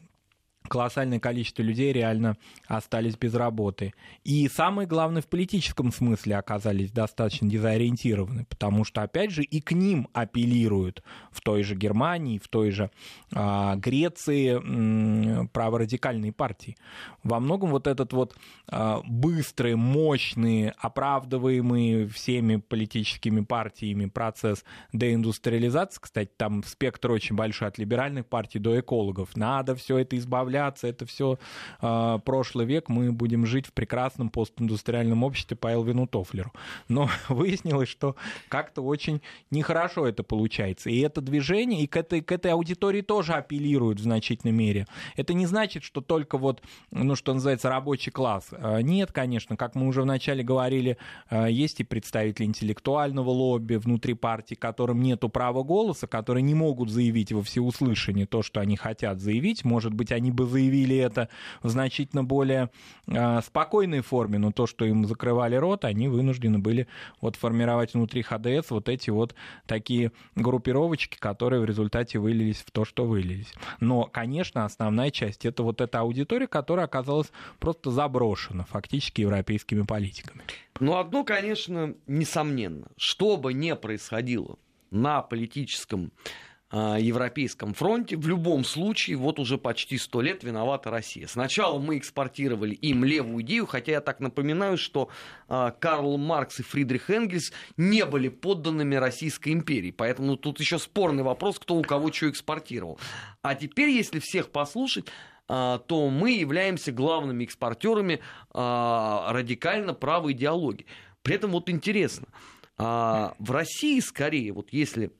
[0.68, 3.94] колоссальное количество людей реально остались без работы.
[4.24, 9.72] И самое главное, в политическом смысле оказались достаточно дезориентированы, потому что, опять же, и к
[9.72, 12.90] ним апеллируют в той же Германии, в той же
[13.34, 16.76] а, Греции м, праворадикальные партии.
[17.22, 18.34] Во многом вот этот вот
[18.68, 27.78] а, быстрый, мощный, оправдываемый всеми политическими партиями процесс деиндустриализации, кстати, там спектр очень большой от
[27.78, 31.38] либеральных партий до экологов, надо все это избавлять инфляция, это все
[31.80, 36.52] э, прошлый век, мы будем жить в прекрасном постиндустриальном обществе по Элвину Тофлеру.
[36.88, 38.16] Но выяснилось, что
[38.48, 40.90] как-то очень нехорошо это получается.
[40.90, 44.86] И это движение, и к этой, к этой аудитории тоже апеллируют в значительной мере.
[45.16, 48.48] Это не значит, что только вот, ну, что называется, рабочий класс.
[48.52, 54.14] А, нет, конечно, как мы уже вначале говорили, а, есть и представители интеллектуального лобби внутри
[54.14, 59.20] партии, которым нету права голоса, которые не могут заявить во всеуслышание то, что они хотят
[59.20, 59.64] заявить.
[59.64, 61.28] Может быть, они бы заявили это
[61.62, 62.70] в значительно более
[63.06, 66.88] э, спокойной форме, но то, что им закрывали рот, они вынуждены были
[67.20, 69.34] вот формировать внутри ХДС вот эти вот
[69.66, 73.52] такие группировочки, которые в результате вылились в то, что вылились.
[73.80, 80.42] Но, конечно, основная часть это вот эта аудитория, которая оказалась просто заброшена фактически европейскими политиками.
[80.80, 84.58] Ну, одно, конечно, несомненно, что бы ни происходило
[84.90, 88.16] на политическом а, Европейском фронте.
[88.16, 91.26] В любом случае, вот уже почти сто лет виновата Россия.
[91.26, 95.10] Сначала мы экспортировали им левую идею, хотя я так напоминаю, что
[95.48, 99.90] а, Карл Маркс и Фридрих Энгельс не были подданными Российской империи.
[99.90, 102.98] Поэтому тут еще спорный вопрос, кто у кого что экспортировал.
[103.42, 105.08] А теперь, если всех послушать,
[105.48, 108.20] а, то мы являемся главными экспортерами
[108.54, 110.86] радикально правой идеологии.
[111.22, 112.26] При этом вот интересно,
[112.78, 115.12] в России скорее, вот если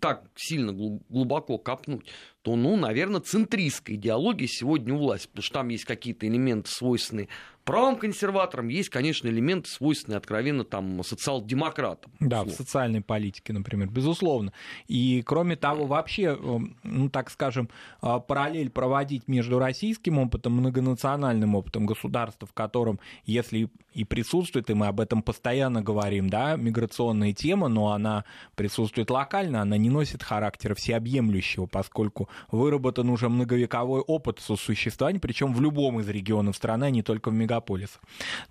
[0.00, 2.06] так сильно глубоко копнуть,
[2.42, 7.28] то, ну, наверное, центристская идеология сегодня у власти, потому что там есть какие-то элементы, свойственные
[7.68, 12.10] правым консерваторам, есть, конечно, элементы, свойственные откровенно там социал-демократам.
[12.18, 14.54] Да, в социальной политике, например, безусловно.
[14.86, 17.68] И, кроме того, вообще, э, ну, так скажем,
[18.02, 24.70] э, параллель проводить между российским опытом и многонациональным опытом государства, в котором, если и присутствует,
[24.70, 29.90] и мы об этом постоянно говорим, да, миграционная тема, но она присутствует локально, она не
[29.90, 36.84] носит характера всеобъемлющего, поскольку выработан уже многовековой опыт сосуществования, причем в любом из регионов страны,
[36.84, 38.00] а не только в мегаполисах.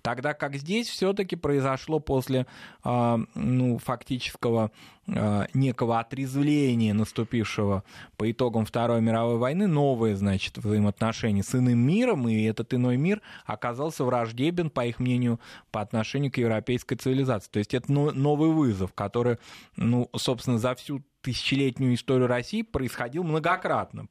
[0.02, 2.46] Тогда как здесь все-таки произошло после
[2.82, 4.70] а, ну, фактического
[5.08, 7.84] а, некого отрезвления, наступившего
[8.16, 13.20] по итогам Второй мировой войны, новые, значит, взаимоотношения с иным миром, и этот иной мир
[13.46, 15.40] оказался враждебен, по их мнению,
[15.70, 17.50] по отношению к европейской цивилизации.
[17.50, 19.38] То есть это новый вызов, который,
[19.76, 24.06] ну, собственно, за всю тысячелетнюю историю России происходил многократно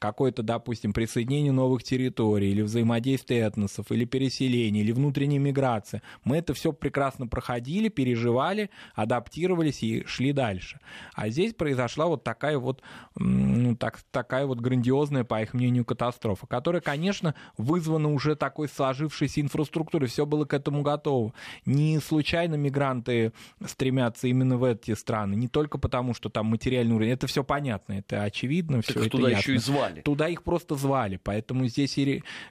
[0.00, 6.02] какое-то, допустим, присоединение новых территорий, или взаимодействие этносов, или переселение, или внутренняя миграция.
[6.24, 10.80] Мы это все прекрасно проходили, переживали, адаптировались и шли дальше.
[11.14, 12.82] А здесь произошла вот такая вот,
[13.14, 19.42] ну, так, такая вот грандиозная, по их мнению, катастрофа, которая, конечно, вызвана уже такой сложившейся
[19.42, 21.34] инфраструктурой, все было к этому готово.
[21.66, 23.32] Не случайно мигранты
[23.66, 27.92] стремятся именно в эти страны, не только потому, что там материальный уровень, это все понятно,
[27.92, 29.40] это очевидно, все это туда ясно.
[29.42, 30.02] еще и звали звали.
[30.02, 31.20] Туда их просто звали.
[31.22, 31.98] Поэтому здесь,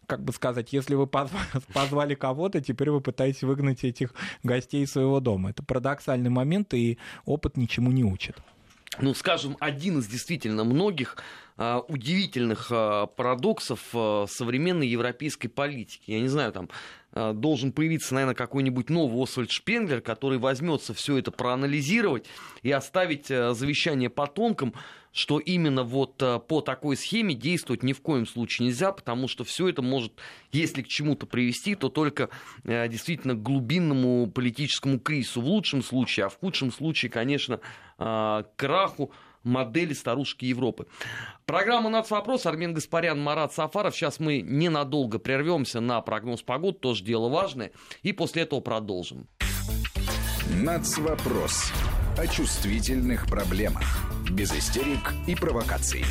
[0.05, 1.07] как бы сказать, если вы
[1.73, 5.51] позвали кого-то, теперь вы пытаетесь выгнать этих гостей из своего дома.
[5.51, 8.37] Это парадоксальный момент, и опыт ничему не учит.
[8.99, 11.17] Ну, скажем, один из действительно многих
[11.87, 13.81] удивительных парадоксов
[14.29, 16.11] современной европейской политики.
[16.11, 16.69] Я не знаю, там
[17.39, 22.27] должен появиться, наверное, какой-нибудь новый Освальд Шпенглер, который возьмется все это проанализировать
[22.63, 24.73] и оставить завещание потомкам,
[25.11, 29.43] что именно вот э, по такой схеме действовать ни в коем случае нельзя, потому что
[29.43, 30.13] все это может,
[30.51, 32.29] если к чему-то привести, то только
[32.63, 37.59] э, действительно к глубинному политическому кризису в лучшем случае, а в худшем случае, конечно,
[37.97, 39.11] э, к краху
[39.43, 40.87] модели старушки Европы.
[41.45, 42.45] Программа «Нацвопрос».
[42.45, 43.95] Армен Гаспарян, Марат Сафаров.
[43.95, 47.71] Сейчас мы ненадолго прервемся на прогноз погод, тоже дело важное,
[48.03, 49.27] и после этого продолжим.
[50.61, 51.71] «Нацвопрос»
[52.17, 53.83] о чувствительных проблемах
[54.29, 56.05] без истерик и провокаций.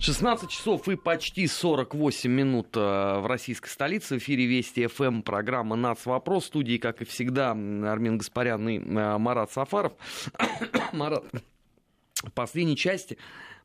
[0.00, 4.14] 16 часов и почти 48 минут э, в российской столице.
[4.14, 6.06] В эфире Вести ФМ программа «Нац.
[6.06, 6.44] Вопрос».
[6.44, 9.92] В студии, как и всегда, Армен Гаспарян и э, Марат Сафаров.
[10.92, 11.24] Марат,
[12.22, 13.18] в последней части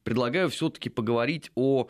[0.04, 1.88] предлагаю все-таки поговорить о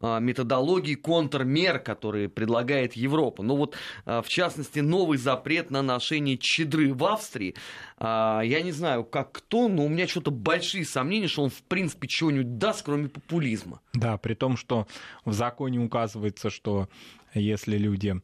[0.00, 3.42] а, методологии контрмер, которые предлагает Европа.
[3.42, 3.76] Ну вот,
[4.06, 7.54] а, в частности, новый запрет на ношение чедры в Австрии.
[7.98, 11.62] А, я не знаю, как кто, но у меня что-то большие сомнения, что он, в
[11.62, 13.80] принципе, чего-нибудь даст, кроме популизма.
[13.92, 14.86] Да, при том, что
[15.24, 16.88] в законе указывается, что
[17.34, 18.20] если люди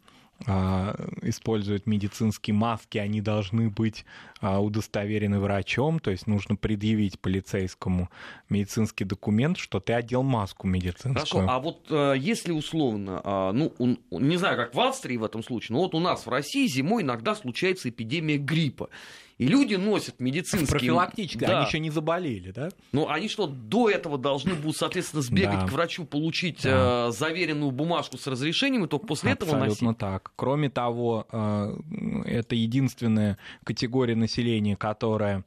[1.22, 4.05] используют медицинские маски, они должны быть
[4.41, 8.11] а, удостоверены врачом, то есть нужно предъявить полицейскому
[8.51, 11.14] медицинский документ, что ты одел маску медицинскую.
[11.14, 13.72] Хорошо, а вот э, если условно, а, ну,
[14.11, 17.03] не знаю, как в Австрии в этом случае, но вот у нас в России зимой
[17.03, 18.91] иногда случается эпидемия гриппа.
[19.39, 20.66] И люди носят медицинские...
[20.66, 21.59] Профилактически, да.
[21.59, 22.70] они еще не заболели, да?
[22.93, 25.66] Ну, они что, до этого должны будут, соответственно, сбегать да.
[25.66, 27.09] к врачу, получить да.
[27.09, 29.99] э, заверенную бумажку с разрешением, и только после Абсолютно этого носить?
[29.99, 30.32] так.
[30.37, 31.76] Кроме того, э,
[32.24, 35.45] это единственная категория населения, которая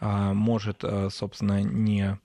[0.00, 2.18] э, может, э, собственно, не а,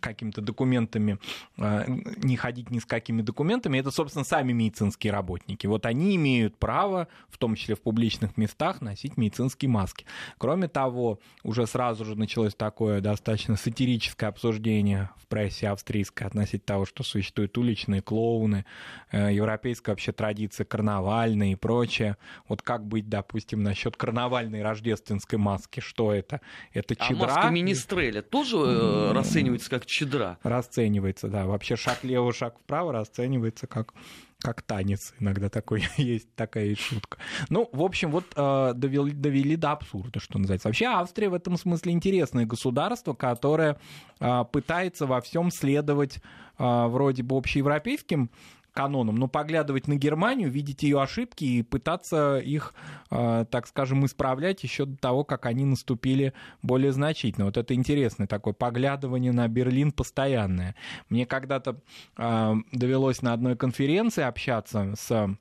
[0.00, 1.18] какими-то документами,
[1.58, 5.66] а, не ходить ни с какими документами, это, собственно, сами медицинские работники.
[5.66, 10.06] Вот они имеют право, в том числе в публичных местах, носить медицинские маски.
[10.38, 16.86] Кроме того, уже сразу же началось такое достаточно сатирическое обсуждение в прессе австрийской относительно того,
[16.86, 18.64] что существуют уличные клоуны,
[19.10, 22.16] э, европейская вообще традиция карнавальная и прочее.
[22.48, 25.80] Вот как быть, допустим, насчет карнавальной рождественской маски?
[25.80, 26.40] Что это?
[26.72, 27.24] Это чедра?
[27.24, 30.38] А маска Министреля тоже э, расценивается как чедра.
[30.42, 31.46] Расценивается, да.
[31.46, 33.94] Вообще шаг лево, шаг вправо расценивается как
[34.40, 35.14] как танец.
[35.18, 37.18] Иногда такой есть такая шутка.
[37.48, 40.68] Ну, в общем, вот э, довели, довели до абсурда, что называется.
[40.68, 43.78] Вообще Австрия в этом смысле интересное государство, которое
[44.20, 46.18] э, пытается во всем следовать
[46.58, 48.30] э, вроде бы общеевропейским
[48.78, 52.74] каноном, но поглядывать на Германию, видеть ее ошибки и пытаться их,
[53.10, 57.46] э, так скажем, исправлять еще до того, как они наступили более значительно.
[57.46, 60.76] Вот это интересное такое поглядывание на Берлин постоянное.
[61.08, 61.80] Мне когда-то
[62.16, 65.36] э, довелось на одной конференции общаться с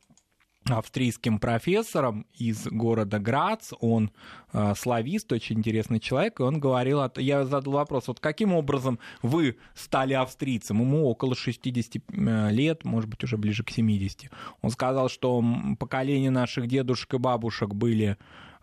[0.70, 4.12] австрийским профессором из города Грац, он
[4.54, 9.58] э, славист, очень интересный человек, и он говорил, я задал вопрос, вот каким образом вы
[9.74, 10.82] стали австрийцем?
[10.82, 14.30] Ему около 60 э, лет, может быть, уже ближе к 70.
[14.62, 15.44] Он сказал, что
[15.80, 18.18] поколение наших дедушек и бабушек были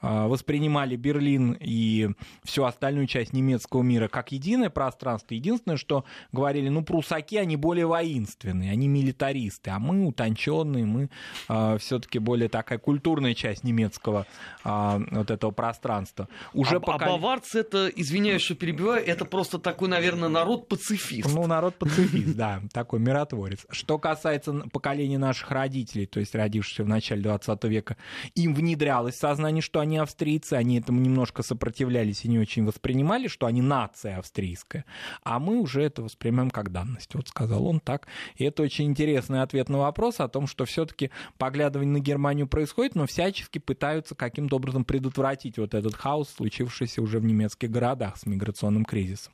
[0.04, 2.10] воспринимали Берлин и
[2.44, 5.34] всю остальную часть немецкого мира как единое пространство.
[5.34, 11.10] Единственное, что говорили, ну, прусаки, они более воинственные, они милитаристы, а мы утонченные, мы
[11.48, 14.26] э, все-таки более такая культурная часть немецкого
[14.64, 16.28] э, вот этого пространства.
[16.52, 17.06] Уже а, пока...
[17.06, 21.32] а баварцы это, извиняюсь, что перебиваю, это просто такой, наверное, народ-пацифист.
[21.34, 23.66] Ну, народ-пацифист, да, такой миротворец.
[23.70, 27.96] Что касается поколения наших родителей, то есть родившихся в начале 20 века,
[28.34, 33.28] им внедрялось сознание, что они они австрийцы, они этому немножко сопротивлялись и не очень воспринимали,
[33.28, 34.84] что они нация австрийская,
[35.22, 37.14] а мы уже это воспринимаем как данность.
[37.14, 38.08] Вот сказал он так.
[38.36, 42.94] И это очень интересный ответ на вопрос о том, что все-таки поглядывание на Германию происходит,
[42.96, 48.26] но всячески пытаются каким-то образом предотвратить вот этот хаос, случившийся уже в немецких городах с
[48.26, 49.32] миграционным кризисом.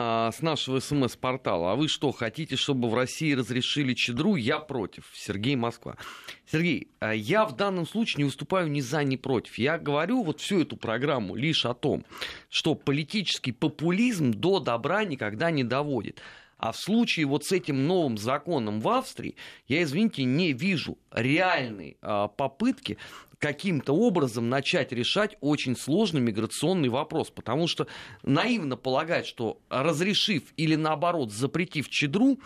[0.00, 1.72] А, с нашего СМС-портала.
[1.72, 4.36] А вы что, хотите, чтобы в России разрешили чедру?
[4.36, 5.10] Я против.
[5.12, 5.96] Сергей Москва.
[6.46, 9.58] Сергей, а я в данном случае не выступаю ни за, ни против.
[9.58, 12.06] Я говорю вот всю эту программу лишь о том,
[12.48, 16.22] что политический популизм до добра никогда не доводит.
[16.58, 19.36] А в случае вот с этим новым законом в Австрии,
[19.68, 22.98] я, извините, не вижу реальной а, попытки
[23.38, 27.30] каким-то образом начать решать очень сложный миграционный вопрос.
[27.30, 27.86] Потому что
[28.22, 32.38] наивно полагать, что разрешив или наоборот запретив чедру,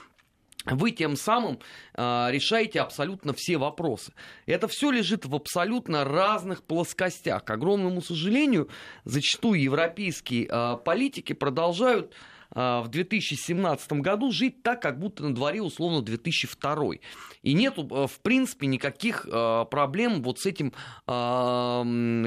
[0.65, 1.59] вы тем самым
[1.95, 4.13] э, решаете абсолютно все вопросы.
[4.47, 7.45] Это все лежит в абсолютно разных плоскостях.
[7.45, 8.69] К огромному сожалению,
[9.05, 12.15] зачастую европейские э, политики продолжают
[12.55, 16.97] в 2017 году жить так, как будто на дворе условно 2002.
[17.43, 19.27] И нету, в принципе, никаких
[19.71, 20.73] проблем вот с этим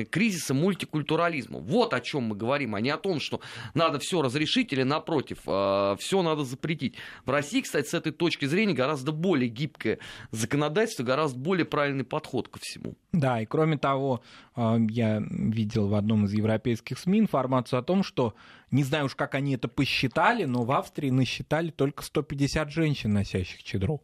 [0.09, 1.59] кризисом мультикультурализма.
[1.59, 3.41] Вот о чем мы говорим, а не о том, что
[3.73, 6.95] надо все разрешить или напротив, все надо запретить.
[7.26, 9.99] В России, кстати, с этой точки зрения гораздо более гибкое
[10.32, 12.95] законодательство, гораздо более правильный подход ко всему.
[13.11, 14.21] Да, и кроме того,
[14.55, 18.34] я видел в одном из европейских СМИ информацию о том, что,
[18.72, 23.63] не знаю уж, как они это посчитали, но в Австрии насчитали только 150 женщин, носящих
[23.63, 24.01] чедру.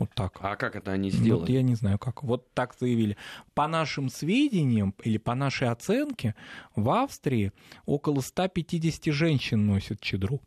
[0.00, 0.38] Вот так.
[0.40, 1.40] А как это они сделали?
[1.40, 2.22] Вот я не знаю как.
[2.22, 3.18] Вот так заявили.
[3.52, 6.34] По нашим сведениям или по нашей оценке,
[6.74, 7.52] в Австрии
[7.84, 10.40] около 150 женщин носят чедру.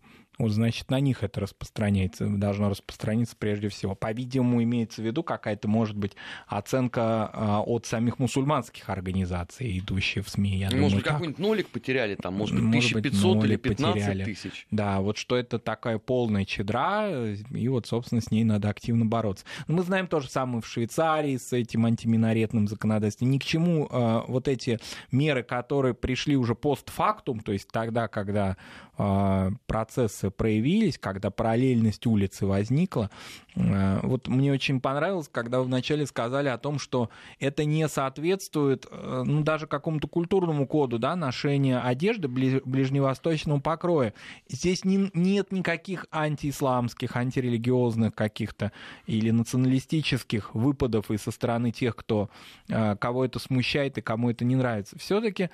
[0.44, 3.96] Вот, значит, на них это распространяется, должно распространиться прежде всего.
[3.96, 6.18] По-видимому, имеется в виду какая-то, может быть,
[6.48, 10.58] оценка а, от самих мусульманских организаций, идущих в СМИ.
[10.58, 14.68] Я может быть, какой-нибудь нолик потеряли, там, может быть, 1500 быть, или 15 тысяч.
[14.70, 19.46] Да, вот что это такая полная чедра, и вот, собственно, с ней надо активно бороться.
[19.68, 23.32] Но мы знаем то же самое в Швейцарии с этим антиминаретным законодательством.
[23.32, 24.80] Ни к чему а, вот эти
[25.10, 28.58] меры, которые пришли уже постфактум, то есть тогда, когда
[28.98, 33.10] а, процессы проявились, когда параллельность улицы возникла.
[33.56, 37.10] А, вот мне очень понравилось, когда вы вначале сказали о том, что
[37.40, 44.14] это не соответствует э, ну, даже какому-то культурному коду да, ношения одежды ближневосточного покроя.
[44.50, 48.72] Здесь не, нет никаких антиисламских, антирелигиозных каких-то
[49.06, 52.30] или националистических выпадов и со стороны тех, кто,
[52.72, 54.98] а, кого это смущает и кому это не нравится.
[54.98, 55.50] Все-таки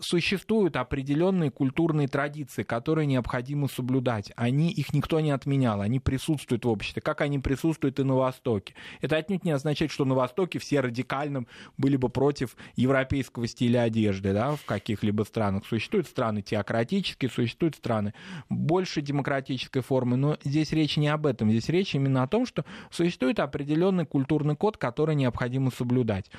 [0.00, 3.97] существуют определенные культурные традиции, которые необходимо соблюдать.
[4.36, 8.74] Они, их никто не отменял, они присутствуют в обществе, как они присутствуют и на Востоке.
[9.00, 11.44] Это отнюдь не означает, что на Востоке все радикально
[11.76, 15.64] были бы против европейского стиля одежды да, в каких-либо странах.
[15.66, 18.14] Существуют страны теократические, существуют страны
[18.48, 22.64] больше демократической формы, но здесь речь не об этом, здесь речь именно о том, что
[22.90, 26.30] существует определенный культурный код, который необходимо соблюдать.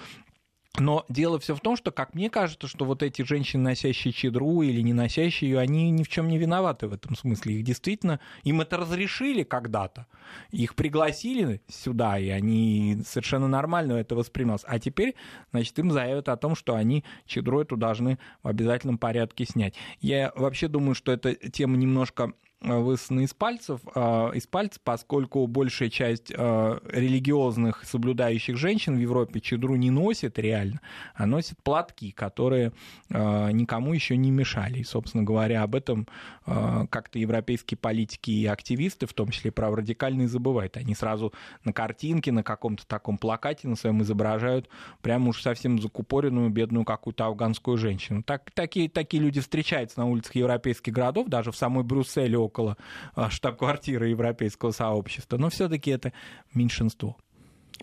[0.79, 4.61] Но дело все в том, что, как мне кажется, что вот эти женщины, носящие чедру
[4.61, 7.55] или не носящие ее, они ни в чем не виноваты в этом смысле.
[7.55, 10.07] Их действительно, им это разрешили когда-то.
[10.51, 14.63] Их пригласили сюда, и они совершенно нормально это воспринимались.
[14.65, 15.15] А теперь,
[15.51, 19.75] значит, им заявят о том, что они чедру эту должны в обязательном порядке снять.
[19.99, 25.89] Я вообще думаю, что эта тема немножко высосаны из пальцев, а, из пальцев, поскольку большая
[25.89, 30.81] часть а, религиозных соблюдающих женщин в Европе чедру не носит реально,
[31.15, 32.73] а носит платки, которые
[33.11, 34.79] а, никому еще не мешали.
[34.79, 36.07] И, собственно говоря, об этом
[36.45, 40.77] как-то европейские политики и активисты, в том числе праворадикальные, забывают.
[40.77, 41.31] Они сразу
[41.63, 44.67] на картинке, на каком-то таком плакате на своем изображают
[45.01, 48.23] прямо уж совсем закупоренную, бедную какую-то афганскую женщину.
[48.23, 52.77] Так, такие, такие люди встречаются на улицах европейских городов, даже в самой Брюсселе около
[53.15, 56.11] а, штаб-квартиры европейского сообщества, но все-таки это
[56.53, 57.17] меньшинство.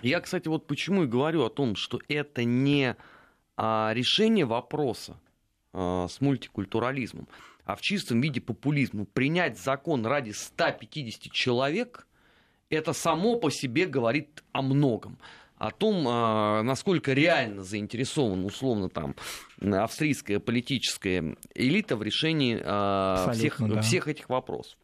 [0.03, 2.97] Я, кстати, вот почему и говорю о том, что это не
[3.57, 5.17] а, решение вопроса
[5.73, 7.29] а, с мультикультурализмом,
[7.65, 9.07] а в чистом виде популизма.
[9.07, 12.07] Принять закон ради 150 человек,
[12.69, 15.19] это само по себе говорит о многом
[15.59, 16.05] о том,
[16.67, 19.15] насколько реально заинтересован, условно, там,
[19.61, 22.57] австрийская политическая элита в решении
[23.33, 23.81] всех, да.
[23.81, 24.77] всех этих вопросов.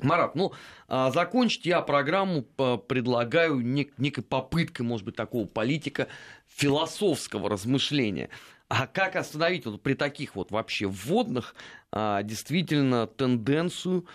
[0.00, 0.52] Марат, ну,
[0.86, 6.08] а, закончить я программу предлагаю нек- некой попыткой, может быть, такого политика
[6.46, 8.30] философского размышления.
[8.68, 11.54] А как остановить вот при таких вот вообще вводных
[11.90, 14.10] а, действительно тенденцию а,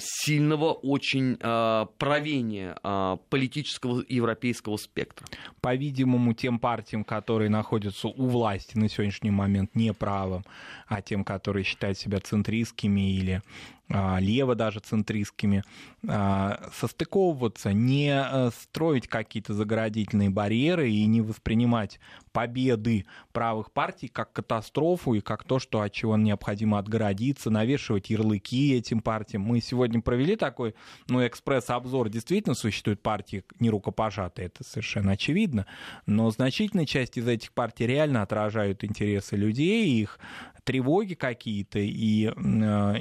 [0.00, 5.26] сильного очень а, правения а, политического европейского спектра.
[5.60, 10.44] По-видимому, тем партиям, которые находятся у власти на сегодняшний момент не правым,
[10.86, 13.42] а тем, которые считают себя центристскими или
[13.81, 15.64] а, лево даже центристскими,
[16.08, 22.00] а, состыковываться, не э, строить какие-то заградительные барьеры и не воспринимать
[22.32, 28.74] победы правых партий как катастрофу и как то, что от чего необходимо отгородиться, навешивать ярлыки
[28.74, 29.42] этим партиям.
[29.42, 30.74] Мы сегодня провели такой
[31.08, 32.08] ну, экспресс-обзор.
[32.08, 35.66] Действительно существуют партии нерукопожатые, это совершенно очевидно,
[36.06, 40.18] но значительная часть из этих партий реально отражают интересы людей, их
[40.64, 42.32] тревоги какие-то, и э,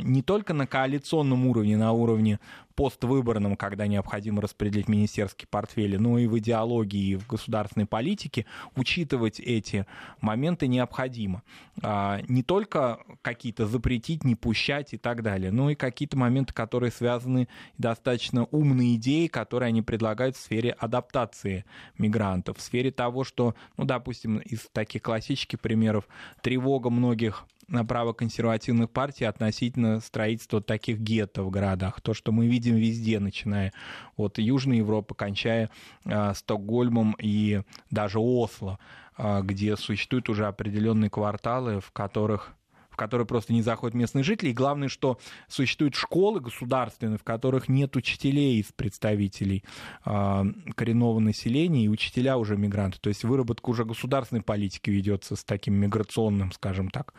[0.01, 2.39] не только на коалиционном уровне, на уровне
[2.81, 9.39] поствыборном, когда необходимо распределить министерские портфели, но и в идеологии, и в государственной политике учитывать
[9.39, 9.85] эти
[10.19, 11.43] моменты необходимо.
[11.83, 16.89] А, не только какие-то запретить, не пущать и так далее, но и какие-то моменты, которые
[16.89, 21.65] связаны достаточно умные идеи, которые они предлагают в сфере адаптации
[21.99, 26.07] мигрантов, в сфере того, что, ну, допустим, из таких классических примеров,
[26.41, 27.45] тревога многих
[27.87, 32.01] правоконсервативных партий относительно строительства таких гетто в городах.
[32.01, 33.73] То, что мы видим везде, начиная
[34.17, 35.69] от Южной Европы, кончая
[36.05, 38.79] э, Стокгольмом и даже Осло,
[39.17, 42.53] э, где существуют уже определенные кварталы, в которых
[42.91, 44.49] в которые просто не заходят местные жители.
[44.49, 45.17] И главное, что
[45.47, 49.63] существуют школы государственные, в которых нет учителей из представителей
[50.05, 50.43] э,
[50.75, 52.99] коренного населения, и учителя уже мигранты.
[52.99, 57.13] То есть выработка уже государственной политики ведется с таким миграционным, скажем так,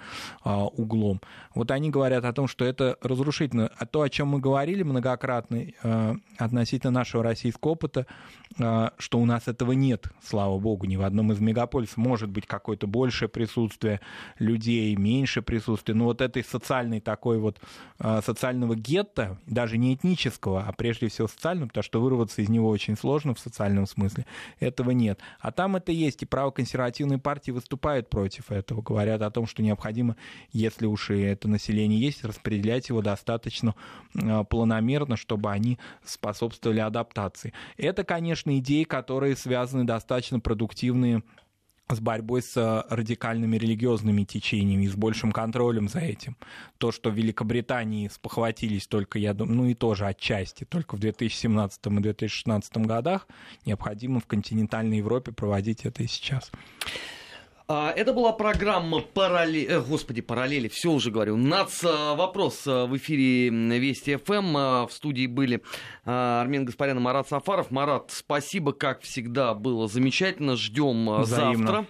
[0.45, 1.21] э, углом.
[1.55, 3.71] Вот они говорят о том, что это разрушительно.
[3.79, 8.07] А то, о чем мы говорили многократно э, относительно нашего российского опыта,
[8.55, 11.97] что у нас этого нет, слава богу, ни в одном из мегаполисов.
[11.97, 14.01] Может быть какое-то большее присутствие
[14.39, 17.59] людей, меньше присутствия присутствие, ну вот этой социальной такой вот,
[17.99, 22.69] а, социального гетто, даже не этнического, а прежде всего социального, потому что вырваться из него
[22.69, 24.27] очень сложно в социальном смысле,
[24.61, 25.21] этого нет.
[25.41, 30.17] А там это есть, и правоконсервативные партии выступают против этого, говорят о том, что необходимо,
[30.53, 33.75] если уж и это население есть, распределять его достаточно
[34.15, 37.53] а, планомерно, чтобы они способствовали адаптации.
[37.77, 41.23] Это, конечно, идеи, которые связаны достаточно продуктивные
[41.89, 46.37] с борьбой с э, радикальными религиозными течениями и с большим контролем за этим.
[46.79, 51.87] То, что в Великобритании спохватились только, я думаю, ну и тоже отчасти, только в 2017
[51.87, 53.27] и 2016 годах,
[53.67, 56.51] необходимо в континентальной Европе проводить это и сейчас.
[57.75, 61.39] А, это была программа параллели, э, господи, параллели, все уже говорю.
[61.39, 64.87] Нац э, вопрос э, в эфире Вести ФМ.
[64.87, 65.63] В студии были
[66.05, 67.71] Армен Гаспарян и Марат Сафаров.
[67.71, 70.57] Марат, спасибо, как всегда, было замечательно.
[70.57, 71.87] Ждем завтра.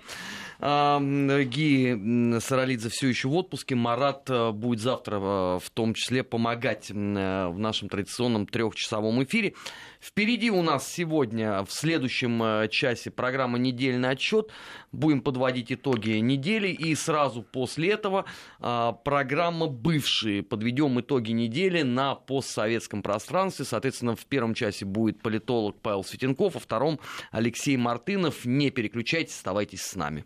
[0.63, 3.75] Ги Саралидзе все еще в отпуске.
[3.75, 9.55] Марат будет завтра в том числе помогать в нашем традиционном трехчасовом эфире.
[10.01, 14.51] Впереди у нас сегодня в следующем э, часе программа «Недельный отчет».
[14.93, 16.69] Будем подводить итоги недели.
[16.69, 18.25] И сразу после этого
[18.59, 20.45] программа «Бывшие».
[20.45, 23.65] Подведем итоги недели на постсоветском пространстве.
[23.65, 27.01] Соответственно, в первом часе будет политолог Павел Светенков, а втором
[27.33, 28.45] Алексей Мартынов.
[28.45, 30.25] Не переключайтесь, оставайтесь с нами.